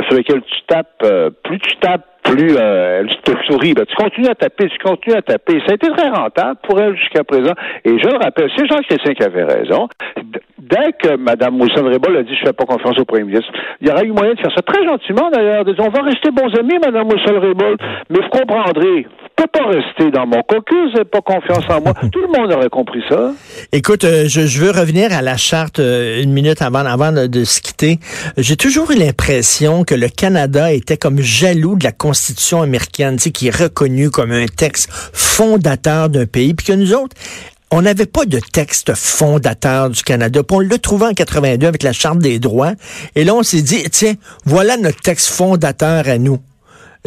sur 0.09 0.17
laquelle 0.17 0.43
tu 0.43 0.61
tapes, 0.67 1.03
euh, 1.03 1.31
plus 1.43 1.59
tu 1.61 1.77
tapes, 1.77 2.05
plus 2.23 2.57
euh, 2.57 3.01
elle 3.01 3.09
te 3.23 3.33
sourit, 3.47 3.75
ben, 3.75 3.87
tu 3.87 3.95
continues 3.97 4.29
à 4.29 4.35
taper, 4.35 4.69
tu 4.69 4.79
continues 4.79 5.17
à 5.17 5.23
taper. 5.23 5.61
Ça 5.67 5.73
a 5.73 5.75
été 5.75 5.89
très 5.89 6.09
rentable 6.09 6.59
pour 6.63 6.81
elle 6.81 6.97
jusqu'à 6.97 7.25
présent. 7.25 7.53
Et 7.85 7.99
je 7.99 8.09
le 8.09 8.19
rappelle, 8.19 8.51
c'est 8.57 8.67
Jean 8.67 8.81
Chrétien 8.83 9.15
qui 9.15 9.23
avait 9.23 9.45
raison. 9.45 9.89
Dès 10.59 10.93
que 10.93 11.17
Mme 11.17 11.57
Mousson-Rébol 11.57 12.17
a 12.17 12.23
dit 12.23 12.35
je 12.35 12.47
fais 12.47 12.53
pas 12.53 12.65
confiance 12.65 12.99
au 12.99 13.05
premier 13.05 13.25
ministre, 13.25 13.51
il 13.81 13.89
y 13.89 13.91
aurait 13.91 14.05
eu 14.05 14.13
moyen 14.13 14.35
de 14.35 14.41
faire 14.41 14.53
ça 14.55 14.63
très 14.63 14.85
gentiment 14.85 15.31
d'ailleurs, 15.31 15.65
de 15.65 15.73
dire 15.73 15.85
on 15.85 15.91
va 15.91 16.03
rester 16.03 16.31
bons 16.31 16.55
amis, 16.59 16.79
Mme 16.85 17.07
Mousson-Rébol, 17.07 17.77
mais 18.11 18.19
vous 18.21 18.29
comprendrez, 18.29 19.07
peux 19.39 19.47
pas 19.47 19.67
rester 19.67 20.11
dans 20.11 20.27
mon 20.27 20.43
caucus, 20.43 20.93
j'ai 20.95 21.05
pas 21.05 21.21
confiance 21.21 21.65
en 21.69 21.81
moi. 21.81 21.95
Tout 22.13 22.21
le 22.21 22.27
monde 22.29 22.53
aurait 22.53 22.69
compris 22.69 23.03
ça. 23.09 23.33
Écoute, 23.73 24.05
euh, 24.05 24.25
je, 24.29 24.47
je, 24.47 24.61
veux 24.61 24.71
revenir 24.71 25.13
à 25.13 25.23
la 25.23 25.37
charte 25.37 25.79
euh, 25.79 26.23
une 26.23 26.33
minute 26.33 26.61
avant, 26.61 26.85
avant 26.85 27.13
de, 27.13 27.27
de 27.27 27.45
se 27.45 27.61
quitter. 27.61 27.99
J'ai 28.37 28.57
toujours 28.57 28.91
eu 28.91 28.97
l'impression 28.97 29.85
que 29.85 29.95
le 29.95 30.09
Canada 30.09 30.73
était 30.73 30.97
comme 30.97 31.21
jaloux 31.21 31.77
de 31.77 31.85
la 31.85 31.93
Constitution 31.93 32.63
américaine, 32.63 33.17
tu 33.17 33.25
sais, 33.25 33.31
qui 33.31 33.49
est 33.49 33.57
reconnue 33.57 34.11
comme 34.11 34.33
un 34.33 34.47
texte 34.47 34.89
fondateur 34.91 36.09
d'un 36.09 36.27
pays, 36.27 36.55
puis 36.55 36.67
que 36.67 36.73
nous 36.73 36.93
autres, 36.95 37.17
on 37.71 37.83
n'avait 37.83 38.07
pas 38.07 38.25
de 38.25 38.41
texte 38.41 38.95
fondateur 38.95 39.91
du 39.91 40.03
Canada. 40.03 40.43
Puis 40.43 40.57
on 40.57 40.61
l'a 40.61 40.79
trouvé 40.79 41.07
en 41.07 41.13
82 41.13 41.67
avec 41.67 41.83
la 41.83 41.93
Charte 41.93 42.19
des 42.19 42.39
droits. 42.39 42.73
Et 43.15 43.25
là, 43.25 43.35
on 43.35 43.43
s'est 43.43 43.63
dit, 43.63 43.83
tiens, 43.91 44.15
voilà 44.45 44.77
notre 44.77 45.01
texte 45.01 45.29
fondateur 45.29 46.09
à 46.09 46.19
nous. 46.19 46.39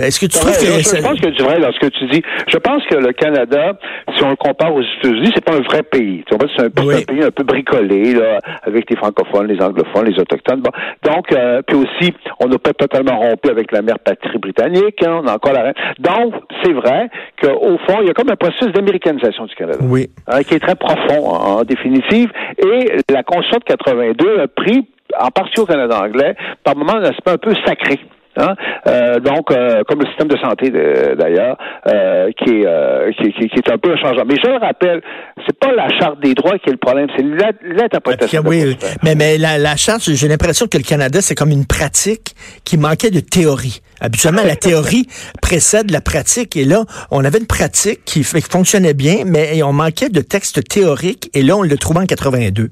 Est-ce 0.08 0.20
que 0.20 0.26
tu 0.26 0.40
trouves 0.40 0.58
que... 0.58 0.66
Je, 0.66 1.02
pense 1.02 1.20
que 1.20 1.30
tu 1.30 1.44
vrai 1.44 1.60
dans 1.60 1.72
ce 1.72 1.80
que 1.80 1.88
tu 1.88 2.08
dis. 2.08 2.22
Je 2.48 2.58
pense 2.58 2.84
que 2.86 2.96
le 2.96 3.14
Canada, 3.14 3.74
si 4.16 4.24
on 4.24 4.30
le 4.30 4.36
compare 4.36 4.74
aux 4.74 4.82
États-Unis, 4.82 5.32
c'est 5.34 5.44
pas 5.44 5.54
un 5.54 5.62
vrai 5.62 5.84
pays. 5.84 6.24
C'est 6.30 6.36
un, 6.36 6.70
oui. 6.84 6.96
un, 6.96 7.02
pays 7.02 7.24
un 7.24 7.32
peu 7.32 7.44
bricolé, 7.44 8.14
là, 8.14 8.40
avec 8.64 8.90
les 8.90 8.96
francophones, 8.96 9.48
les 9.48 9.62
anglophones, 9.62 10.06
les 10.06 10.20
autochtones. 10.20 10.62
Bon. 10.62 10.72
Donc, 11.04 11.32
euh, 11.32 11.62
puis 11.66 11.78
aussi, 11.78 12.14
on 12.40 12.48
n'a 12.48 12.58
pas 12.58 12.74
totalement 12.74 13.18
rompu 13.18 13.50
avec 13.50 13.72
la 13.72 13.82
mère 13.82 14.00
patrie 14.00 14.38
britannique. 14.38 15.04
Hein, 15.06 15.22
on 15.24 15.28
a 15.28 15.36
encore 15.36 15.54
la 15.54 15.64
reine. 15.64 15.74
Donc, 16.00 16.34
c'est 16.64 16.74
vrai 16.74 17.10
qu'au 17.42 17.78
fond, 17.88 18.00
il 18.02 18.08
y 18.08 18.10
a 18.10 18.14
comme 18.14 18.30
un 18.30 18.36
processus 18.36 18.74
d'américanisation 18.74 19.46
du 19.46 19.56
Canada. 19.56 19.80
Oui. 19.82 20.10
Hein, 20.28 20.44
qui 20.44 20.56
est 20.56 20.60
très 20.60 20.76
profond, 20.76 21.28
en, 21.28 21.60
en 21.60 21.64
définitive. 21.64 22.32
Et 22.58 22.98
la 23.10 23.24
Constitution 23.24 23.60
de 23.60 23.64
82 23.66 24.40
a 24.40 24.48
pris 24.48 24.88
en 25.20 25.30
partie 25.30 25.60
au 25.60 25.66
Canada 25.66 26.00
anglais, 26.02 26.36
par 26.64 26.76
moments 26.76 26.96
un 26.96 27.04
aspect 27.04 27.32
un 27.32 27.38
peu 27.38 27.54
sacré. 27.66 28.00
Hein? 28.38 28.56
Euh, 28.88 29.20
donc, 29.20 29.52
euh, 29.52 29.84
comme 29.88 30.00
le 30.00 30.08
système 30.08 30.30
de 30.30 30.38
santé 30.38 30.70
d'ailleurs, 30.70 31.58
euh, 31.88 32.30
qui, 32.38 32.62
est, 32.62 33.16
qui, 33.18 33.34
qui, 33.34 33.50
qui, 33.50 33.58
est 33.58 33.72
un 33.72 33.78
peu 33.78 33.96
changeant. 33.98 34.24
Mais 34.26 34.36
je 34.42 34.50
le 34.50 34.58
rappelle, 34.58 35.02
c'est 35.46 35.58
pas 35.60 35.72
la 35.74 35.90
charte 36.00 36.22
des 36.22 36.34
droits 36.34 36.58
qui 36.60 36.70
est 36.70 36.74
le 36.74 36.78
problème, 36.78 37.08
c'est 37.16 37.24
l'interprétation. 37.24 38.44
Oui, 38.46 38.78
mais, 39.04 39.16
mais 39.16 39.38
la, 39.38 39.58
la 39.58 39.76
charte, 39.76 40.04
j'ai 40.04 40.28
l'impression 40.28 40.68
que 40.68 40.78
le 40.78 40.84
Canada, 40.84 41.20
c'est 41.22 41.36
comme 41.36 41.52
une 41.52 41.66
pratique 41.66 42.36
qui 42.64 42.78
manquait 42.78 43.12
de 43.12 43.20
théorie. 43.20 43.82
Habituellement, 44.00 44.44
la 44.46 44.56
théorie 44.56 45.08
précède 45.42 45.92
la 45.92 46.02
pratique. 46.02 46.56
Et 46.56 46.66
là, 46.66 46.86
on 47.12 47.24
avait 47.24 47.40
une 47.40 47.48
pratique 47.48 48.04
qui, 48.06 48.22
qui 48.24 48.42
fonctionnait 48.42 48.94
bien, 48.94 49.24
mais 49.26 49.62
on 49.64 49.74
manquait 49.74 50.10
de 50.10 50.22
texte 50.22 50.68
théorique. 50.68 51.30
Et 51.34 51.44
là, 51.44 51.58
on 51.58 51.64
le 51.64 51.78
trouvait 51.78 52.00
en 52.00 52.06
82. 52.06 52.70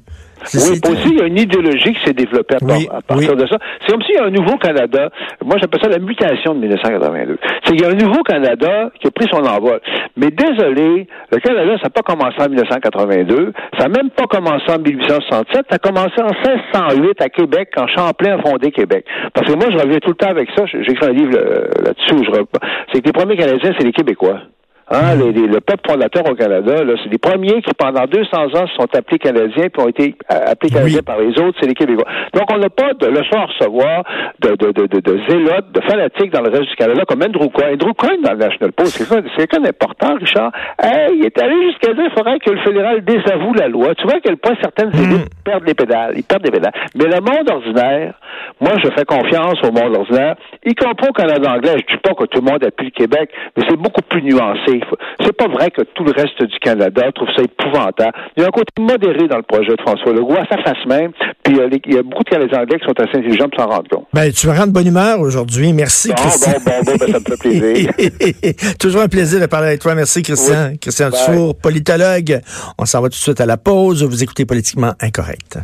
Oui, 0.54 0.80
aussi, 0.92 1.10
il 1.10 1.20
y 1.20 1.22
a 1.22 1.26
une 1.26 1.38
idéologie 1.38 1.94
qui 1.94 2.06
s'est 2.06 2.14
développée 2.14 2.56
à, 2.56 2.58
oui, 2.62 2.88
à 2.92 3.02
partir 3.02 3.32
oui. 3.32 3.44
de 3.44 3.48
ça. 3.48 3.58
C'est 3.82 3.92
comme 3.92 4.02
s'il 4.04 4.16
y 4.16 4.18
a 4.18 4.26
un 4.26 4.32
nouveau 4.32 4.58
Canada. 4.58 5.10
Moi, 5.44 5.58
j'appelle 5.60 5.82
ça 5.82 5.90
la 5.90 6.00
mutation 6.00 6.54
de 6.54 6.60
1982. 6.60 7.38
C'est 7.64 7.76
qu'il 7.76 7.82
y 7.82 7.86
a 7.86 7.90
un 7.90 7.96
nouveau 7.96 8.24
Canada 8.24 8.92
qui 9.00 9.08
a 9.08 9.12
pris 9.12 9.28
son 9.32 9.44
envol. 9.44 9.80
Mais 10.18 10.32
désolé, 10.32 11.08
le 11.32 11.38
Canada, 11.40 11.78
ça 11.78 11.84
n'a 11.86 11.90
pas 11.90 12.02
commencé 12.02 12.38
en 12.40 12.50
1982. 12.50 13.54
Ça 13.78 13.88
n'a 13.88 13.90
même 13.90 14.10
pas 14.12 14.26
commencé 14.26 14.66
en 14.70 14.80
1867. 14.80 15.66
Ça 15.70 15.76
a 15.76 15.78
commencé 15.78 16.22
en 16.22 16.32
1608 16.32 17.22
à 17.22 17.30
Québec, 17.30 17.70
quand 17.76 17.88
Champlain 17.88 18.38
a 18.38 18.42
fondé 18.42 18.72
Québec. 18.72 19.06
Parce 19.34 19.52
que 19.52 19.58
moi, 19.58 19.68
je 19.72 19.78
reviens 19.78 20.00
tout 20.00 20.10
le 20.10 20.16
temps 20.16 20.30
avec 20.30 20.50
ça. 20.56 20.66
J'écris 20.66 21.06
un 21.06 21.14
livre 21.14 21.38
là-dessus 21.84 22.14
où 22.14 22.24
je 22.24 22.32
C'est 22.94 23.02
que 23.02 23.06
les 23.06 23.14
premiers 23.14 23.36
Canadiens, 23.36 23.72
c'est 23.78 23.86
les 23.86 23.94
Québécois. 23.94 24.42
Hein, 24.92 25.16
les, 25.16 25.32
les, 25.32 25.48
le 25.48 25.60
peuple 25.62 25.88
fondateur 25.88 26.24
au 26.30 26.34
Canada, 26.34 26.74
c'est 27.04 27.10
les 27.10 27.18
premiers 27.20 27.62
qui, 27.62 27.72
pendant 27.78 28.06
200 28.06 28.38
ans, 28.56 28.68
se 28.68 28.76
sont 28.76 28.88
appelés 28.96 29.20
Canadiens 29.20 29.70
puis 29.70 29.84
ont 29.84 29.88
été 29.88 30.16
appelés 30.28 30.72
Canadiens 30.72 30.98
oui. 30.98 31.06
par 31.06 31.20
les 31.20 31.40
autres, 31.40 31.58
c'est 31.62 31.68
les 31.68 31.76
Québécois. 31.76 32.08
Donc, 32.34 32.46
on 32.52 32.58
n'a 32.58 32.70
pas 32.70 32.94
de 32.94 33.06
leçon 33.06 33.36
à 33.36 33.46
recevoir 33.46 34.04
de, 34.40 34.56
de, 34.56 34.72
de, 34.72 34.88
de, 34.88 35.00
de 35.00 35.20
zélotes, 35.30 35.72
de 35.72 35.82
fanatiques 35.82 36.32
dans 36.32 36.42
le 36.42 36.50
reste 36.50 36.70
du 36.70 36.76
Canada, 36.76 37.04
comme 37.08 37.22
Andrew 37.22 37.50
Coyne. 37.50 37.74
Andrew 37.74 37.94
Coyne 37.94 38.22
dans 38.24 38.32
le 38.32 38.40
National 38.40 38.72
Post, 38.72 38.98
c'est 38.98 39.48
quelqu'un 39.48 39.62
d'important, 39.62 40.16
Richard. 40.16 40.52
Hey, 40.82 41.18
il 41.18 41.26
est 41.26 41.40
allé 41.40 41.56
jusqu'à 41.68 41.94
dire 41.94 42.06
qu'il 42.06 42.18
faudrait 42.18 42.40
que 42.40 42.50
le 42.50 42.62
fédéral 42.62 43.04
désavoue 43.04 43.54
la 43.54 43.68
loi. 43.68 43.94
Tu 43.96 44.04
vois 44.04 44.16
à 44.16 44.20
quel 44.22 44.38
point 44.38 44.56
certaines 44.62 44.90
élites 44.96 45.26
mmh. 45.26 45.44
perdent 45.44 45.68
les 45.68 45.76
pédales. 45.76 46.14
Ils 46.16 46.24
perdent 46.24 46.46
les 46.46 46.52
pédales. 46.52 46.74
Mais 46.96 47.06
le 47.06 47.22
monde 47.22 47.50
ordinaire, 47.50 48.14
moi, 48.60 48.74
je 48.84 48.90
fais 48.92 49.06
confiance 49.06 49.56
au 49.64 49.72
monde 49.72 49.96
ordinaire, 49.96 50.36
y 50.66 50.74
compris 50.74 51.10
au 51.10 51.14
Canada 51.14 51.54
anglais. 51.54 51.76
Je 51.78 51.96
dis 51.96 52.02
pas 52.02 52.14
que 52.14 52.26
tout 52.26 52.42
le 52.42 52.52
monde 52.52 52.64
appuie 52.64 52.86
le 52.86 52.92
Québec, 52.92 53.30
mais 53.56 53.64
c'est 53.70 53.78
beaucoup 53.78 54.02
plus 54.02 54.22
nuancé. 54.24 54.79
C'est 55.24 55.36
pas 55.36 55.48
vrai 55.48 55.72
que 55.72 55.82
tout 55.82 56.04
le 56.04 56.12
reste 56.12 56.42
du 56.42 56.60
Canada 56.60 57.12
trouve 57.14 57.30
ça 57.36 57.44
épouvantable. 57.44 58.14
Il 58.36 58.42
y 58.42 58.44
a 58.44 58.48
un 58.48 58.52
côté 58.52 58.72
modéré 58.80 59.28
dans 59.28 59.38
le 59.38 59.44
projet 59.44 59.76
de 59.76 59.82
François 59.82 60.14
Legault, 60.14 60.36
à 60.36 60.46
sa 60.50 60.62
face 60.64 60.86
même, 60.88 61.12
puis 61.44 61.58
il 61.86 61.94
y 61.94 61.98
a 61.98 62.04
beaucoup 62.04 62.24
de 62.24 62.30
Canadiens 62.30 62.62
anglais 62.62 62.80
qui 62.80 62.86
sont 62.86 63.00
assez 63.00 63.18
intelligents 63.18 63.50
pour 63.50 63.64
s'en 63.64 63.70
rendre 63.70 63.90
compte. 63.90 64.08
Ben, 64.14 64.32
tu 64.32 64.48
me 64.48 64.54
rends 64.54 64.68
de 64.68 64.72
bonne 64.72 64.88
humeur 64.88 65.20
aujourd'hui. 65.20 65.74
Merci, 65.74 66.10
bon, 66.10 66.16
Christian. 66.16 66.54
Bon, 66.66 66.72
bon, 66.86 66.92
bon, 66.92 66.98
ben, 67.00 67.12
ça 67.12 67.20
me 67.20 67.26
fait 67.26 67.40
plaisir. 67.40 68.74
Toujours 68.80 69.02
un 69.02 69.08
plaisir 69.08 69.40
de 69.40 69.46
parler 69.46 69.68
avec 69.68 69.82
toi. 69.82 69.96
Merci, 69.96 70.22
Christian. 70.22 70.70
Oui. 70.72 70.80
Christian 70.80 71.10
Dufour, 71.10 71.56
politologue. 71.56 72.42
On 72.78 72.86
s'en 72.86 73.02
va 73.02 73.08
tout 73.08 73.14
de 73.14 73.16
suite 73.16 73.42
à 73.42 73.46
la 73.46 73.58
pause. 73.58 74.04
Vous 74.04 74.24
écoutez 74.24 74.46
Politiquement 74.46 74.94
Incorrect. 75.02 75.60